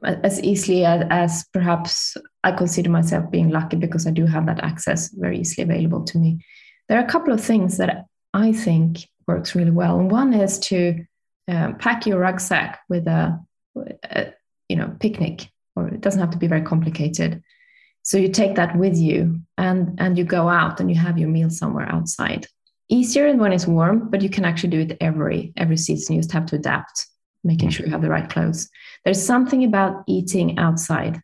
as 0.02 0.42
easily 0.42 0.86
as, 0.86 1.06
as 1.10 1.46
perhaps 1.52 2.16
I 2.46 2.54
consider 2.54 2.90
myself 2.90 3.30
being 3.30 3.50
lucky 3.50 3.76
because 3.76 4.08
I 4.08 4.12
do 4.12 4.26
have 4.26 4.46
that 4.46 4.64
access 4.64 5.10
very 5.10 5.40
easily 5.40 5.64
available 5.64 6.06
to 6.06 6.18
me. 6.18 6.40
There 6.88 6.98
are 6.98 7.04
a 7.04 7.10
couple 7.10 7.34
of 7.34 7.42
things 7.42 7.78
that 7.80 8.06
I 8.34 8.54
think 8.54 9.00
works 9.28 9.56
really 9.56 9.72
well. 9.72 10.00
And 10.00 10.10
one 10.10 10.34
is 10.34 10.58
to 10.60 11.06
um, 11.50 11.76
pack 11.76 12.06
your 12.06 12.20
rucksack 12.20 12.80
with 12.88 13.08
a, 13.08 13.40
a, 14.04 14.34
you 14.70 14.76
know 14.76 14.96
picnic 15.00 15.50
or 15.76 15.88
it 15.88 16.02
doesn't 16.02 16.22
have 16.22 16.30
to 16.32 16.38
be 16.38 16.48
very 16.48 16.62
complicated 16.62 17.44
so 18.04 18.18
you 18.18 18.30
take 18.30 18.56
that 18.56 18.78
with 18.78 18.98
you 18.98 19.42
and 19.58 20.00
and 20.00 20.18
you 20.18 20.24
go 20.24 20.50
out 20.50 20.80
and 20.80 20.90
you 20.90 20.96
have 20.96 21.18
your 21.18 21.30
meal 21.30 21.50
somewhere 21.50 21.88
outside. 21.92 22.48
Easier 22.90 23.36
when 23.36 23.54
it's 23.54 23.68
warm 23.68 24.10
but 24.10 24.22
you 24.22 24.30
can 24.30 24.46
actually 24.46 24.70
do 24.70 24.80
it 24.82 24.98
every 25.02 25.54
every 25.58 25.78
season. 25.78 26.16
You 26.16 26.22
just 26.22 26.32
have 26.32 26.48
to 26.48 26.56
adapt 26.56 27.08
making 27.44 27.70
sure 27.70 27.86
you 27.86 27.92
have 27.92 28.02
the 28.02 28.10
right 28.10 28.30
clothes. 28.30 28.70
There's 29.06 29.24
something 29.24 29.64
about 29.64 30.04
eating 30.08 30.58
outside. 30.60 31.22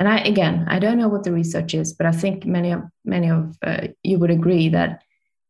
And 0.00 0.08
i 0.08 0.18
again 0.18 0.66
i 0.68 0.80
don't 0.80 0.98
know 0.98 1.06
what 1.06 1.22
the 1.22 1.30
research 1.30 1.74
is 1.74 1.92
but 1.92 2.06
i 2.06 2.10
think 2.10 2.44
many 2.44 2.72
of 2.72 2.82
many 3.04 3.30
of 3.30 3.56
uh, 3.62 3.86
you 4.02 4.18
would 4.18 4.32
agree 4.32 4.68
that 4.70 5.02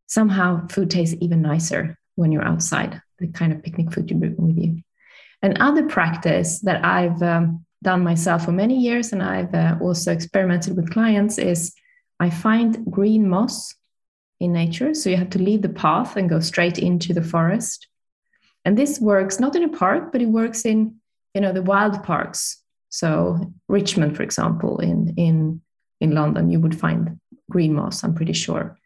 somehow 0.09 0.67
food 0.69 0.91
tastes 0.91 1.17
even 1.23 1.41
nicer 1.41 1.97
when 2.17 2.33
you're 2.33 2.45
outside 2.45 3.01
the 3.23 3.29
kind 3.29 3.53
of 3.53 3.63
picnic 3.63 3.93
food 3.93 4.11
you 4.11 4.17
bring 4.17 4.37
with 4.37 4.59
you. 4.59 4.83
Another 5.43 5.89
practice 5.89 6.61
that 6.61 6.85
I've 6.85 7.23
um, 7.23 7.65
done 7.83 8.03
myself 8.03 8.45
for 8.45 8.53
many 8.53 8.79
years 8.79 9.13
and 9.13 9.23
I've 9.23 9.55
uh, 9.55 9.77
also 9.81 10.13
experimented 10.13 10.77
with 10.77 10.93
clients 10.93 11.39
is 11.39 11.75
I 12.21 12.31
find 12.31 12.85
green 12.91 13.29
moss 13.29 13.75
in 14.41 14.53
nature. 14.53 14.95
So 14.95 15.11
you 15.11 15.17
have 15.17 15.31
to 15.31 15.43
leave 15.43 15.63
the 15.63 15.69
path 15.69 16.17
and 16.17 16.31
go 16.31 16.41
straight 16.41 16.79
into 16.79 17.13
the 17.13 17.23
forest. 17.23 17.89
And 18.65 18.79
this 18.79 19.01
works 19.01 19.41
not 19.41 19.57
in 19.57 19.65
a 19.65 19.69
park, 19.69 20.13
but 20.13 20.23
it 20.23 20.27
works 20.27 20.65
in 20.65 20.97
you 21.35 21.41
know 21.41 21.53
the 21.53 21.63
wild 21.63 22.03
parks. 22.03 22.63
So 22.91 23.53
Richmond, 23.69 24.17
for 24.17 24.23
example, 24.23 24.79
in 24.79 25.15
in 25.17 25.61
in 26.01 26.13
London, 26.13 26.51
you 26.51 26.61
would 26.61 26.79
find 26.79 27.21
green 27.51 27.75
moss. 27.75 28.05
I'm 28.05 28.15
pretty 28.15 28.33
sure. 28.33 28.79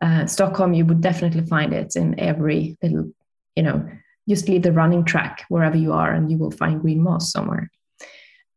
Uh, 0.00 0.26
Stockholm, 0.26 0.72
you 0.72 0.84
would 0.86 1.00
definitely 1.00 1.46
find 1.46 1.72
it 1.72 1.96
in 1.96 2.18
every 2.18 2.78
little 2.82 3.12
you 3.56 3.62
know, 3.62 3.88
just 4.28 4.48
leave 4.48 4.62
the 4.62 4.72
running 4.72 5.04
track 5.04 5.44
wherever 5.48 5.76
you 5.76 5.92
are 5.92 6.12
and 6.12 6.30
you 6.30 6.38
will 6.38 6.50
find 6.50 6.80
green 6.80 7.02
moss 7.02 7.32
somewhere. 7.32 7.70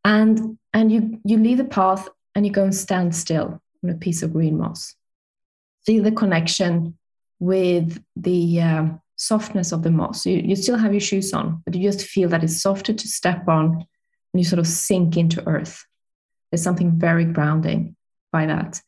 And 0.03 0.57
and 0.73 0.91
you 0.91 1.19
you 1.23 1.37
leave 1.37 1.57
the 1.57 1.65
path 1.65 2.07
and 2.35 2.45
you 2.45 2.51
go 2.51 2.63
and 2.63 2.75
stand 2.75 3.15
still 3.15 3.61
on 3.83 3.89
a 3.89 3.95
piece 3.95 4.23
of 4.23 4.33
green 4.33 4.57
moss. 4.57 4.95
See 5.85 5.99
the 5.99 6.11
connection 6.11 6.97
with 7.39 8.01
the 8.15 8.61
um, 8.61 9.01
softness 9.15 9.71
of 9.71 9.83
the 9.83 9.91
moss. 9.91 10.25
You, 10.25 10.37
you 10.37 10.55
still 10.55 10.77
have 10.77 10.93
your 10.93 11.01
shoes 11.01 11.33
on, 11.33 11.61
but 11.65 11.75
you 11.75 11.91
just 11.91 12.05
feel 12.07 12.29
that 12.29 12.43
it's 12.43 12.61
softer 12.61 12.93
to 12.93 13.07
step 13.07 13.47
on 13.47 13.75
and 13.75 13.85
you 14.33 14.43
sort 14.43 14.59
of 14.59 14.67
sink 14.67 15.17
into 15.17 15.47
earth. 15.47 15.85
There's 16.51 16.63
something 16.63 16.97
very 16.97 17.25
grounding 17.25 17.95
by 18.31 18.45
that. 18.45 18.81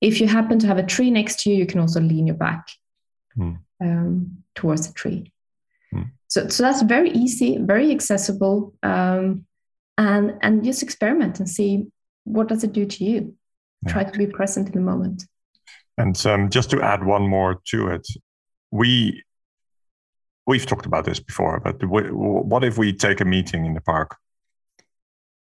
If 0.00 0.20
you 0.20 0.26
happen 0.26 0.58
to 0.60 0.66
have 0.66 0.78
a 0.78 0.86
tree 0.86 1.10
next 1.10 1.40
to 1.40 1.50
you, 1.50 1.56
you 1.56 1.66
can 1.66 1.80
also 1.80 2.00
lean 2.00 2.26
your 2.26 2.36
back 2.36 2.66
mm. 3.36 3.58
um, 3.80 4.38
towards 4.54 4.88
the 4.88 4.94
tree. 4.94 5.32
So, 6.32 6.48
so 6.48 6.62
that's 6.62 6.80
very 6.80 7.10
easy, 7.10 7.58
very 7.58 7.90
accessible, 7.90 8.72
um, 8.82 9.44
and 9.98 10.34
and 10.40 10.64
just 10.64 10.82
experiment 10.82 11.38
and 11.38 11.48
see 11.48 11.86
what 12.24 12.48
does 12.48 12.64
it 12.64 12.72
do 12.72 12.86
to 12.86 13.04
you. 13.04 13.34
Yeah. 13.84 13.92
Try 13.92 14.04
to 14.04 14.18
be 14.18 14.26
present 14.26 14.68
in 14.68 14.74
the 14.74 14.80
moment. 14.80 15.26
And 15.98 16.26
um, 16.26 16.50
just 16.50 16.70
to 16.70 16.80
add 16.80 17.04
one 17.04 17.28
more 17.28 17.60
to 17.66 17.88
it, 17.88 18.06
we 18.70 19.22
we've 20.46 20.66
talked 20.66 20.86
about 20.86 21.04
this 21.04 21.20
before, 21.20 21.60
but 21.60 21.76
what 21.84 22.64
if 22.64 22.78
we 22.78 22.92
take 22.92 23.20
a 23.20 23.24
meeting 23.24 23.64
in 23.66 23.74
the 23.74 23.80
park? 23.80 24.16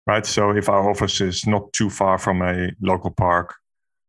Right. 0.07 0.27
So 0.27 0.51
if 0.51 0.69
our 0.69 0.91
office 0.91 1.21
is 1.23 1.47
not 1.47 1.73
too 1.73 1.89
far 1.89 2.19
from 2.19 2.43
a 2.43 2.71
local 2.83 3.11
park, 3.11 3.55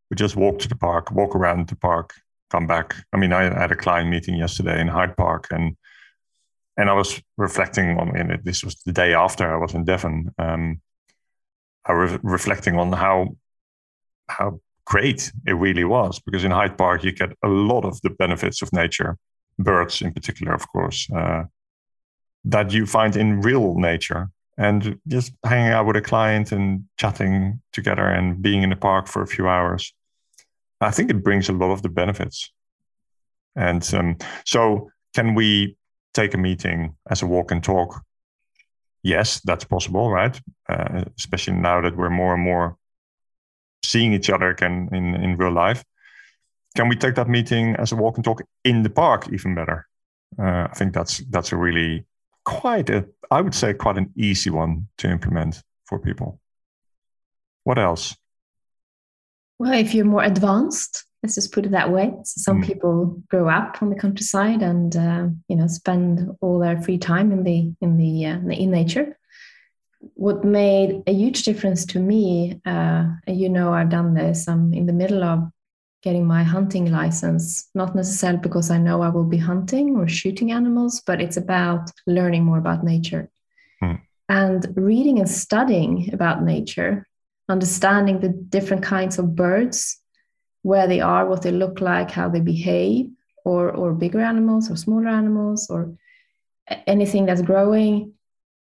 we 0.10 0.16
just 0.16 0.36
walk 0.36 0.60
to 0.60 0.68
the 0.68 0.76
park, 0.76 1.12
walk 1.12 1.36
around 1.36 1.70
the 1.70 1.78
park, 1.78 2.14
come 2.50 2.68
back. 2.68 2.96
I 3.14 3.18
mean, 3.18 3.32
I 3.32 3.44
had 3.44 3.72
a 3.72 3.78
client 3.78 4.10
meeting 4.10 4.36
yesterday 4.36 4.82
in 4.82 4.88
Hyde 4.88 5.16
Park, 5.16 5.48
and 5.52 5.78
and 6.78 6.90
I 6.90 6.94
was 6.94 7.22
reflecting 7.38 7.98
on 7.98 8.16
it. 8.16 8.44
This 8.44 8.64
was 8.64 8.76
the 8.86 8.92
day 8.92 9.14
after 9.14 9.54
I 9.54 9.58
was 9.58 9.74
in 9.74 9.86
Devon. 9.86 10.34
Um, 10.38 10.82
I 11.86 11.94
was 11.94 12.18
reflecting 12.24 12.78
on 12.78 12.92
how 12.92 13.36
how 14.28 14.60
great 14.86 15.32
it 15.46 15.54
really 15.54 15.84
was 15.84 16.20
because 16.20 16.44
in 16.44 16.52
Hyde 16.52 16.78
Park 16.78 17.04
you 17.04 17.12
get 17.12 17.32
a 17.44 17.48
lot 17.48 17.86
of 17.86 18.02
the 18.02 18.10
benefits 18.10 18.62
of 18.62 18.74
nature, 18.74 19.18
birds 19.60 20.02
in 20.02 20.12
particular, 20.14 20.54
of 20.54 20.68
course, 20.72 21.08
uh, 21.16 21.44
that 22.46 22.72
you 22.72 22.86
find 22.86 23.16
in 23.16 23.42
real 23.42 23.76
nature. 23.76 24.30
And 24.58 25.00
just 25.08 25.34
hanging 25.44 25.74
out 25.74 25.86
with 25.86 25.98
a 25.98 26.02
client 26.02 26.54
and 26.54 26.86
chatting 26.98 27.62
together 27.74 28.08
and 28.08 28.42
being 28.42 28.64
in 28.64 28.70
the 28.70 28.78
park 28.78 29.08
for 29.08 29.22
a 29.22 29.28
few 29.28 29.50
hours, 29.50 29.94
I 30.80 30.92
think 30.92 31.10
it 31.10 31.24
brings 31.24 31.50
a 31.50 31.54
lot 31.54 31.72
of 31.72 31.82
the 31.82 31.90
benefits. 31.90 32.52
And 33.58 33.84
um, 33.94 34.18
so, 34.46 34.92
can 35.14 35.36
we 35.36 35.76
take 36.16 36.34
a 36.34 36.38
meeting 36.38 36.96
as 37.10 37.22
a 37.22 37.28
walk 37.28 37.52
and 37.52 37.64
talk, 37.64 38.02
yes, 39.04 39.42
that's 39.42 39.66
possible, 39.66 40.10
right? 40.10 40.40
Uh, 40.68 41.04
especially 41.20 41.54
now 41.54 41.82
that 41.82 41.96
we're 41.96 42.10
more 42.10 42.34
and 42.34 42.44
more 42.44 42.78
seeing 43.84 44.14
each 44.14 44.30
other 44.30 44.50
again 44.50 44.90
in, 44.92 45.14
in 45.16 45.38
real 45.38 45.54
life. 45.54 45.84
can 46.76 46.90
we 46.90 46.96
take 46.96 47.16
that 47.16 47.30
meeting 47.30 47.76
as 47.78 47.92
a 47.92 47.96
walk 47.96 48.18
and 48.18 48.26
talk 48.26 48.42
in 48.64 48.84
the 48.84 48.90
park 48.90 49.30
even 49.32 49.56
better? 49.56 49.88
Uh, 50.38 50.68
I 50.72 50.74
think 50.76 50.94
that's 50.94 51.20
that's 51.30 51.52
a 51.54 51.56
really 51.56 52.06
quite 52.44 52.90
a 52.90 53.06
I 53.32 53.42
would 53.42 53.56
say 53.56 53.74
quite 53.74 53.98
an 53.98 54.12
easy 54.16 54.50
one 54.50 54.88
to 54.98 55.10
implement 55.10 55.64
for 55.86 56.00
people. 56.00 56.40
What 57.64 57.78
else? 57.78 58.16
Well, 59.58 59.74
if 59.74 59.94
you're 59.94 60.06
more 60.06 60.24
advanced, 60.24 61.06
let's 61.26 61.34
just 61.34 61.52
put 61.52 61.66
it 61.66 61.72
that 61.72 61.92
way. 61.92 62.14
So 62.24 62.40
some 62.40 62.62
mm. 62.62 62.68
people 62.68 63.20
grow 63.32 63.50
up 63.50 63.82
on 63.82 63.90
the 63.90 63.96
countryside 63.96 64.62
and 64.62 64.96
uh, 64.96 65.28
you 65.48 65.56
know 65.56 65.66
spend 65.66 66.30
all 66.40 66.60
their 66.60 66.80
free 66.80 67.00
time 67.00 67.32
in 67.32 67.44
the 67.44 67.74
in 67.82 67.98
the 67.98 68.28
uh, 68.28 68.38
in 68.64 68.70
nature. 68.70 69.18
What 70.14 70.44
made 70.44 71.02
a 71.08 71.14
huge 71.14 71.42
difference 71.42 71.84
to 71.88 72.00
me, 72.00 72.62
uh, 72.64 73.08
you 73.26 73.50
know, 73.50 73.74
I've 73.74 73.90
done 73.90 74.14
this. 74.14 74.48
I'm 74.48 74.72
in 74.72 74.86
the 74.86 74.94
middle 74.94 75.24
of 75.24 75.52
getting 76.04 76.28
my 76.28 76.44
hunting 76.44 76.92
license, 76.92 77.68
not 77.74 77.96
necessarily 77.96 78.38
because 78.40 78.70
I 78.70 78.78
know 78.78 79.02
I 79.02 79.10
will 79.10 79.24
be 79.24 79.40
hunting 79.40 79.96
or 79.98 80.08
shooting 80.08 80.52
animals, 80.52 81.02
but 81.08 81.20
it's 81.20 81.38
about 81.38 81.90
learning 82.06 82.44
more 82.44 82.60
about 82.60 82.84
nature. 82.84 83.32
Mm. 83.82 84.00
And 84.30 84.74
reading 84.76 85.18
and 85.18 85.30
studying 85.30 86.14
about 86.14 86.44
nature 86.44 87.08
understanding 87.48 88.20
the 88.20 88.30
different 88.30 88.84
kinds 88.84 89.20
of 89.20 89.36
birds, 89.36 90.02
where 90.66 90.88
they 90.88 91.00
are, 91.00 91.28
what 91.28 91.44
they 91.44 91.52
look 91.52 91.80
like, 91.80 92.10
how 92.10 92.28
they 92.28 92.40
behave, 92.40 93.06
or, 93.44 93.70
or 93.70 93.94
bigger 93.94 94.20
animals 94.20 94.72
or 94.72 94.76
smaller 94.76 95.10
animals 95.10 95.70
or 95.70 95.96
anything 96.88 97.28
that's 97.28 97.44
growing. 97.44 98.14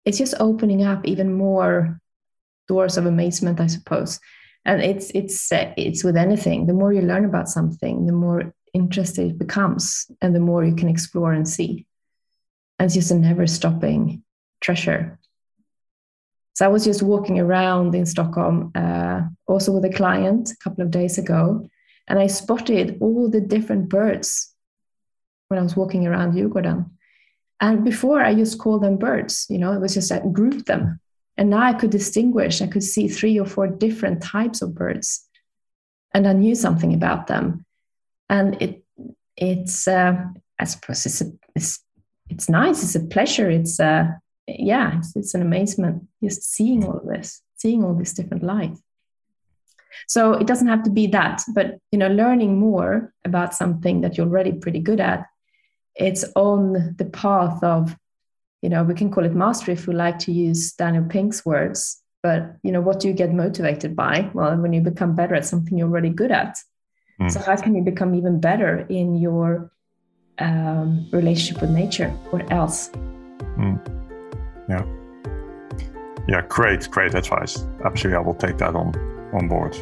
It's 0.04 0.18
just 0.18 0.34
opening 0.38 0.82
up 0.84 1.06
even 1.06 1.32
more 1.32 1.98
doors 2.68 2.98
of 2.98 3.06
amazement, 3.06 3.60
I 3.60 3.68
suppose. 3.68 4.20
And 4.66 4.82
it's 4.82 5.10
it's 5.14 5.48
it's 5.50 6.04
with 6.04 6.16
anything. 6.16 6.66
The 6.66 6.74
more 6.74 6.92
you 6.92 7.00
learn 7.00 7.24
about 7.24 7.48
something, 7.48 8.04
the 8.04 8.12
more 8.12 8.52
interested 8.74 9.30
it 9.30 9.38
becomes, 9.38 10.10
and 10.20 10.34
the 10.34 10.46
more 10.50 10.64
you 10.64 10.74
can 10.74 10.90
explore 10.90 11.32
and 11.32 11.48
see. 11.48 11.86
And 12.78 12.86
it's 12.86 12.94
just 12.94 13.10
a 13.10 13.14
never 13.14 13.46
stopping 13.46 14.22
treasure. 14.60 15.18
So 16.52 16.66
I 16.66 16.68
was 16.68 16.84
just 16.84 17.02
walking 17.02 17.40
around 17.40 17.94
in 17.94 18.04
Stockholm, 18.04 18.72
uh, 18.74 19.22
also 19.46 19.72
with 19.72 19.84
a 19.86 19.96
client 19.96 20.50
a 20.50 20.56
couple 20.62 20.84
of 20.84 20.90
days 20.90 21.16
ago, 21.16 21.68
and 22.08 22.18
I 22.18 22.26
spotted 22.26 22.98
all 23.00 23.28
the 23.28 23.40
different 23.40 23.88
birds 23.88 24.54
when 25.48 25.58
I 25.58 25.62
was 25.62 25.76
walking 25.76 26.06
around 26.06 26.34
Djurgården. 26.34 26.90
And 27.60 27.84
before 27.84 28.20
I 28.20 28.34
just 28.34 28.58
called 28.58 28.82
them 28.82 28.98
birds, 28.98 29.46
you 29.48 29.58
know, 29.58 29.72
it 29.72 29.80
was 29.80 29.94
just 29.94 30.12
I 30.12 30.20
grouped 30.20 30.66
them. 30.66 31.00
And 31.38 31.50
now 31.50 31.62
I 31.62 31.72
could 31.72 31.90
distinguish, 31.90 32.62
I 32.62 32.66
could 32.66 32.82
see 32.82 33.08
three 33.08 33.38
or 33.38 33.46
four 33.46 33.66
different 33.66 34.22
types 34.22 34.62
of 34.62 34.74
birds. 34.74 35.26
And 36.14 36.26
I 36.26 36.32
knew 36.32 36.54
something 36.54 36.94
about 36.94 37.26
them. 37.26 37.64
And 38.28 38.60
it 38.60 38.82
it's 39.36 39.86
uh, 39.86 40.16
I 40.58 40.64
suppose 40.64 41.06
it's 41.06 41.20
a, 41.20 41.32
it's 41.54 41.80
it's 42.28 42.48
nice, 42.48 42.82
it's 42.82 42.94
a 42.94 43.06
pleasure, 43.06 43.50
it's 43.50 43.78
uh 43.78 44.06
yeah, 44.46 44.98
it's, 44.98 45.16
it's 45.16 45.34
an 45.34 45.42
amazement 45.42 46.06
just 46.22 46.42
seeing 46.44 46.84
all 46.84 46.98
of 46.98 47.06
this, 47.06 47.42
seeing 47.56 47.84
all 47.84 47.94
this 47.94 48.12
different 48.12 48.42
life. 48.42 48.78
So 50.06 50.32
it 50.34 50.46
doesn't 50.46 50.68
have 50.68 50.82
to 50.84 50.90
be 50.90 51.06
that, 51.08 51.42
but 51.54 51.78
you 51.92 51.98
know, 51.98 52.08
learning 52.08 52.58
more 52.58 53.12
about 53.24 53.54
something 53.54 54.00
that 54.00 54.16
you're 54.16 54.26
already 54.26 54.52
pretty 54.52 54.80
good 54.80 55.00
at, 55.00 55.26
it's 55.94 56.24
on 56.34 56.94
the 56.98 57.06
path 57.06 57.62
of, 57.62 57.96
you 58.62 58.68
know, 58.68 58.84
we 58.84 58.94
can 58.94 59.10
call 59.10 59.24
it 59.24 59.34
mastery 59.34 59.74
if 59.74 59.86
we 59.86 59.94
like 59.94 60.18
to 60.20 60.32
use 60.32 60.72
Daniel 60.72 61.04
Pink's 61.04 61.44
words. 61.44 62.02
But 62.22 62.56
you 62.62 62.72
know, 62.72 62.80
what 62.80 63.00
do 63.00 63.08
you 63.08 63.14
get 63.14 63.32
motivated 63.32 63.94
by? 63.94 64.30
Well, 64.34 64.56
when 64.56 64.72
you 64.72 64.80
become 64.80 65.14
better 65.14 65.34
at 65.34 65.46
something 65.46 65.78
you're 65.78 65.88
already 65.88 66.10
good 66.10 66.32
at. 66.32 66.58
Mm. 67.20 67.30
So 67.30 67.40
how 67.40 67.56
can 67.56 67.74
you 67.74 67.82
become 67.82 68.14
even 68.14 68.40
better 68.40 68.80
in 68.88 69.14
your 69.14 69.70
um, 70.38 71.08
relationship 71.12 71.60
with 71.60 71.70
nature? 71.70 72.10
What 72.30 72.50
else? 72.50 72.90
Mm. 73.58 73.80
Yeah. 74.68 74.95
Yeah, 76.28 76.42
great, 76.48 76.90
great 76.90 77.14
advice. 77.14 77.66
Absolutely, 77.84 78.16
I 78.16 78.20
will 78.20 78.34
take 78.34 78.58
that 78.58 78.74
on 78.74 78.94
on 79.32 79.48
board. 79.48 79.76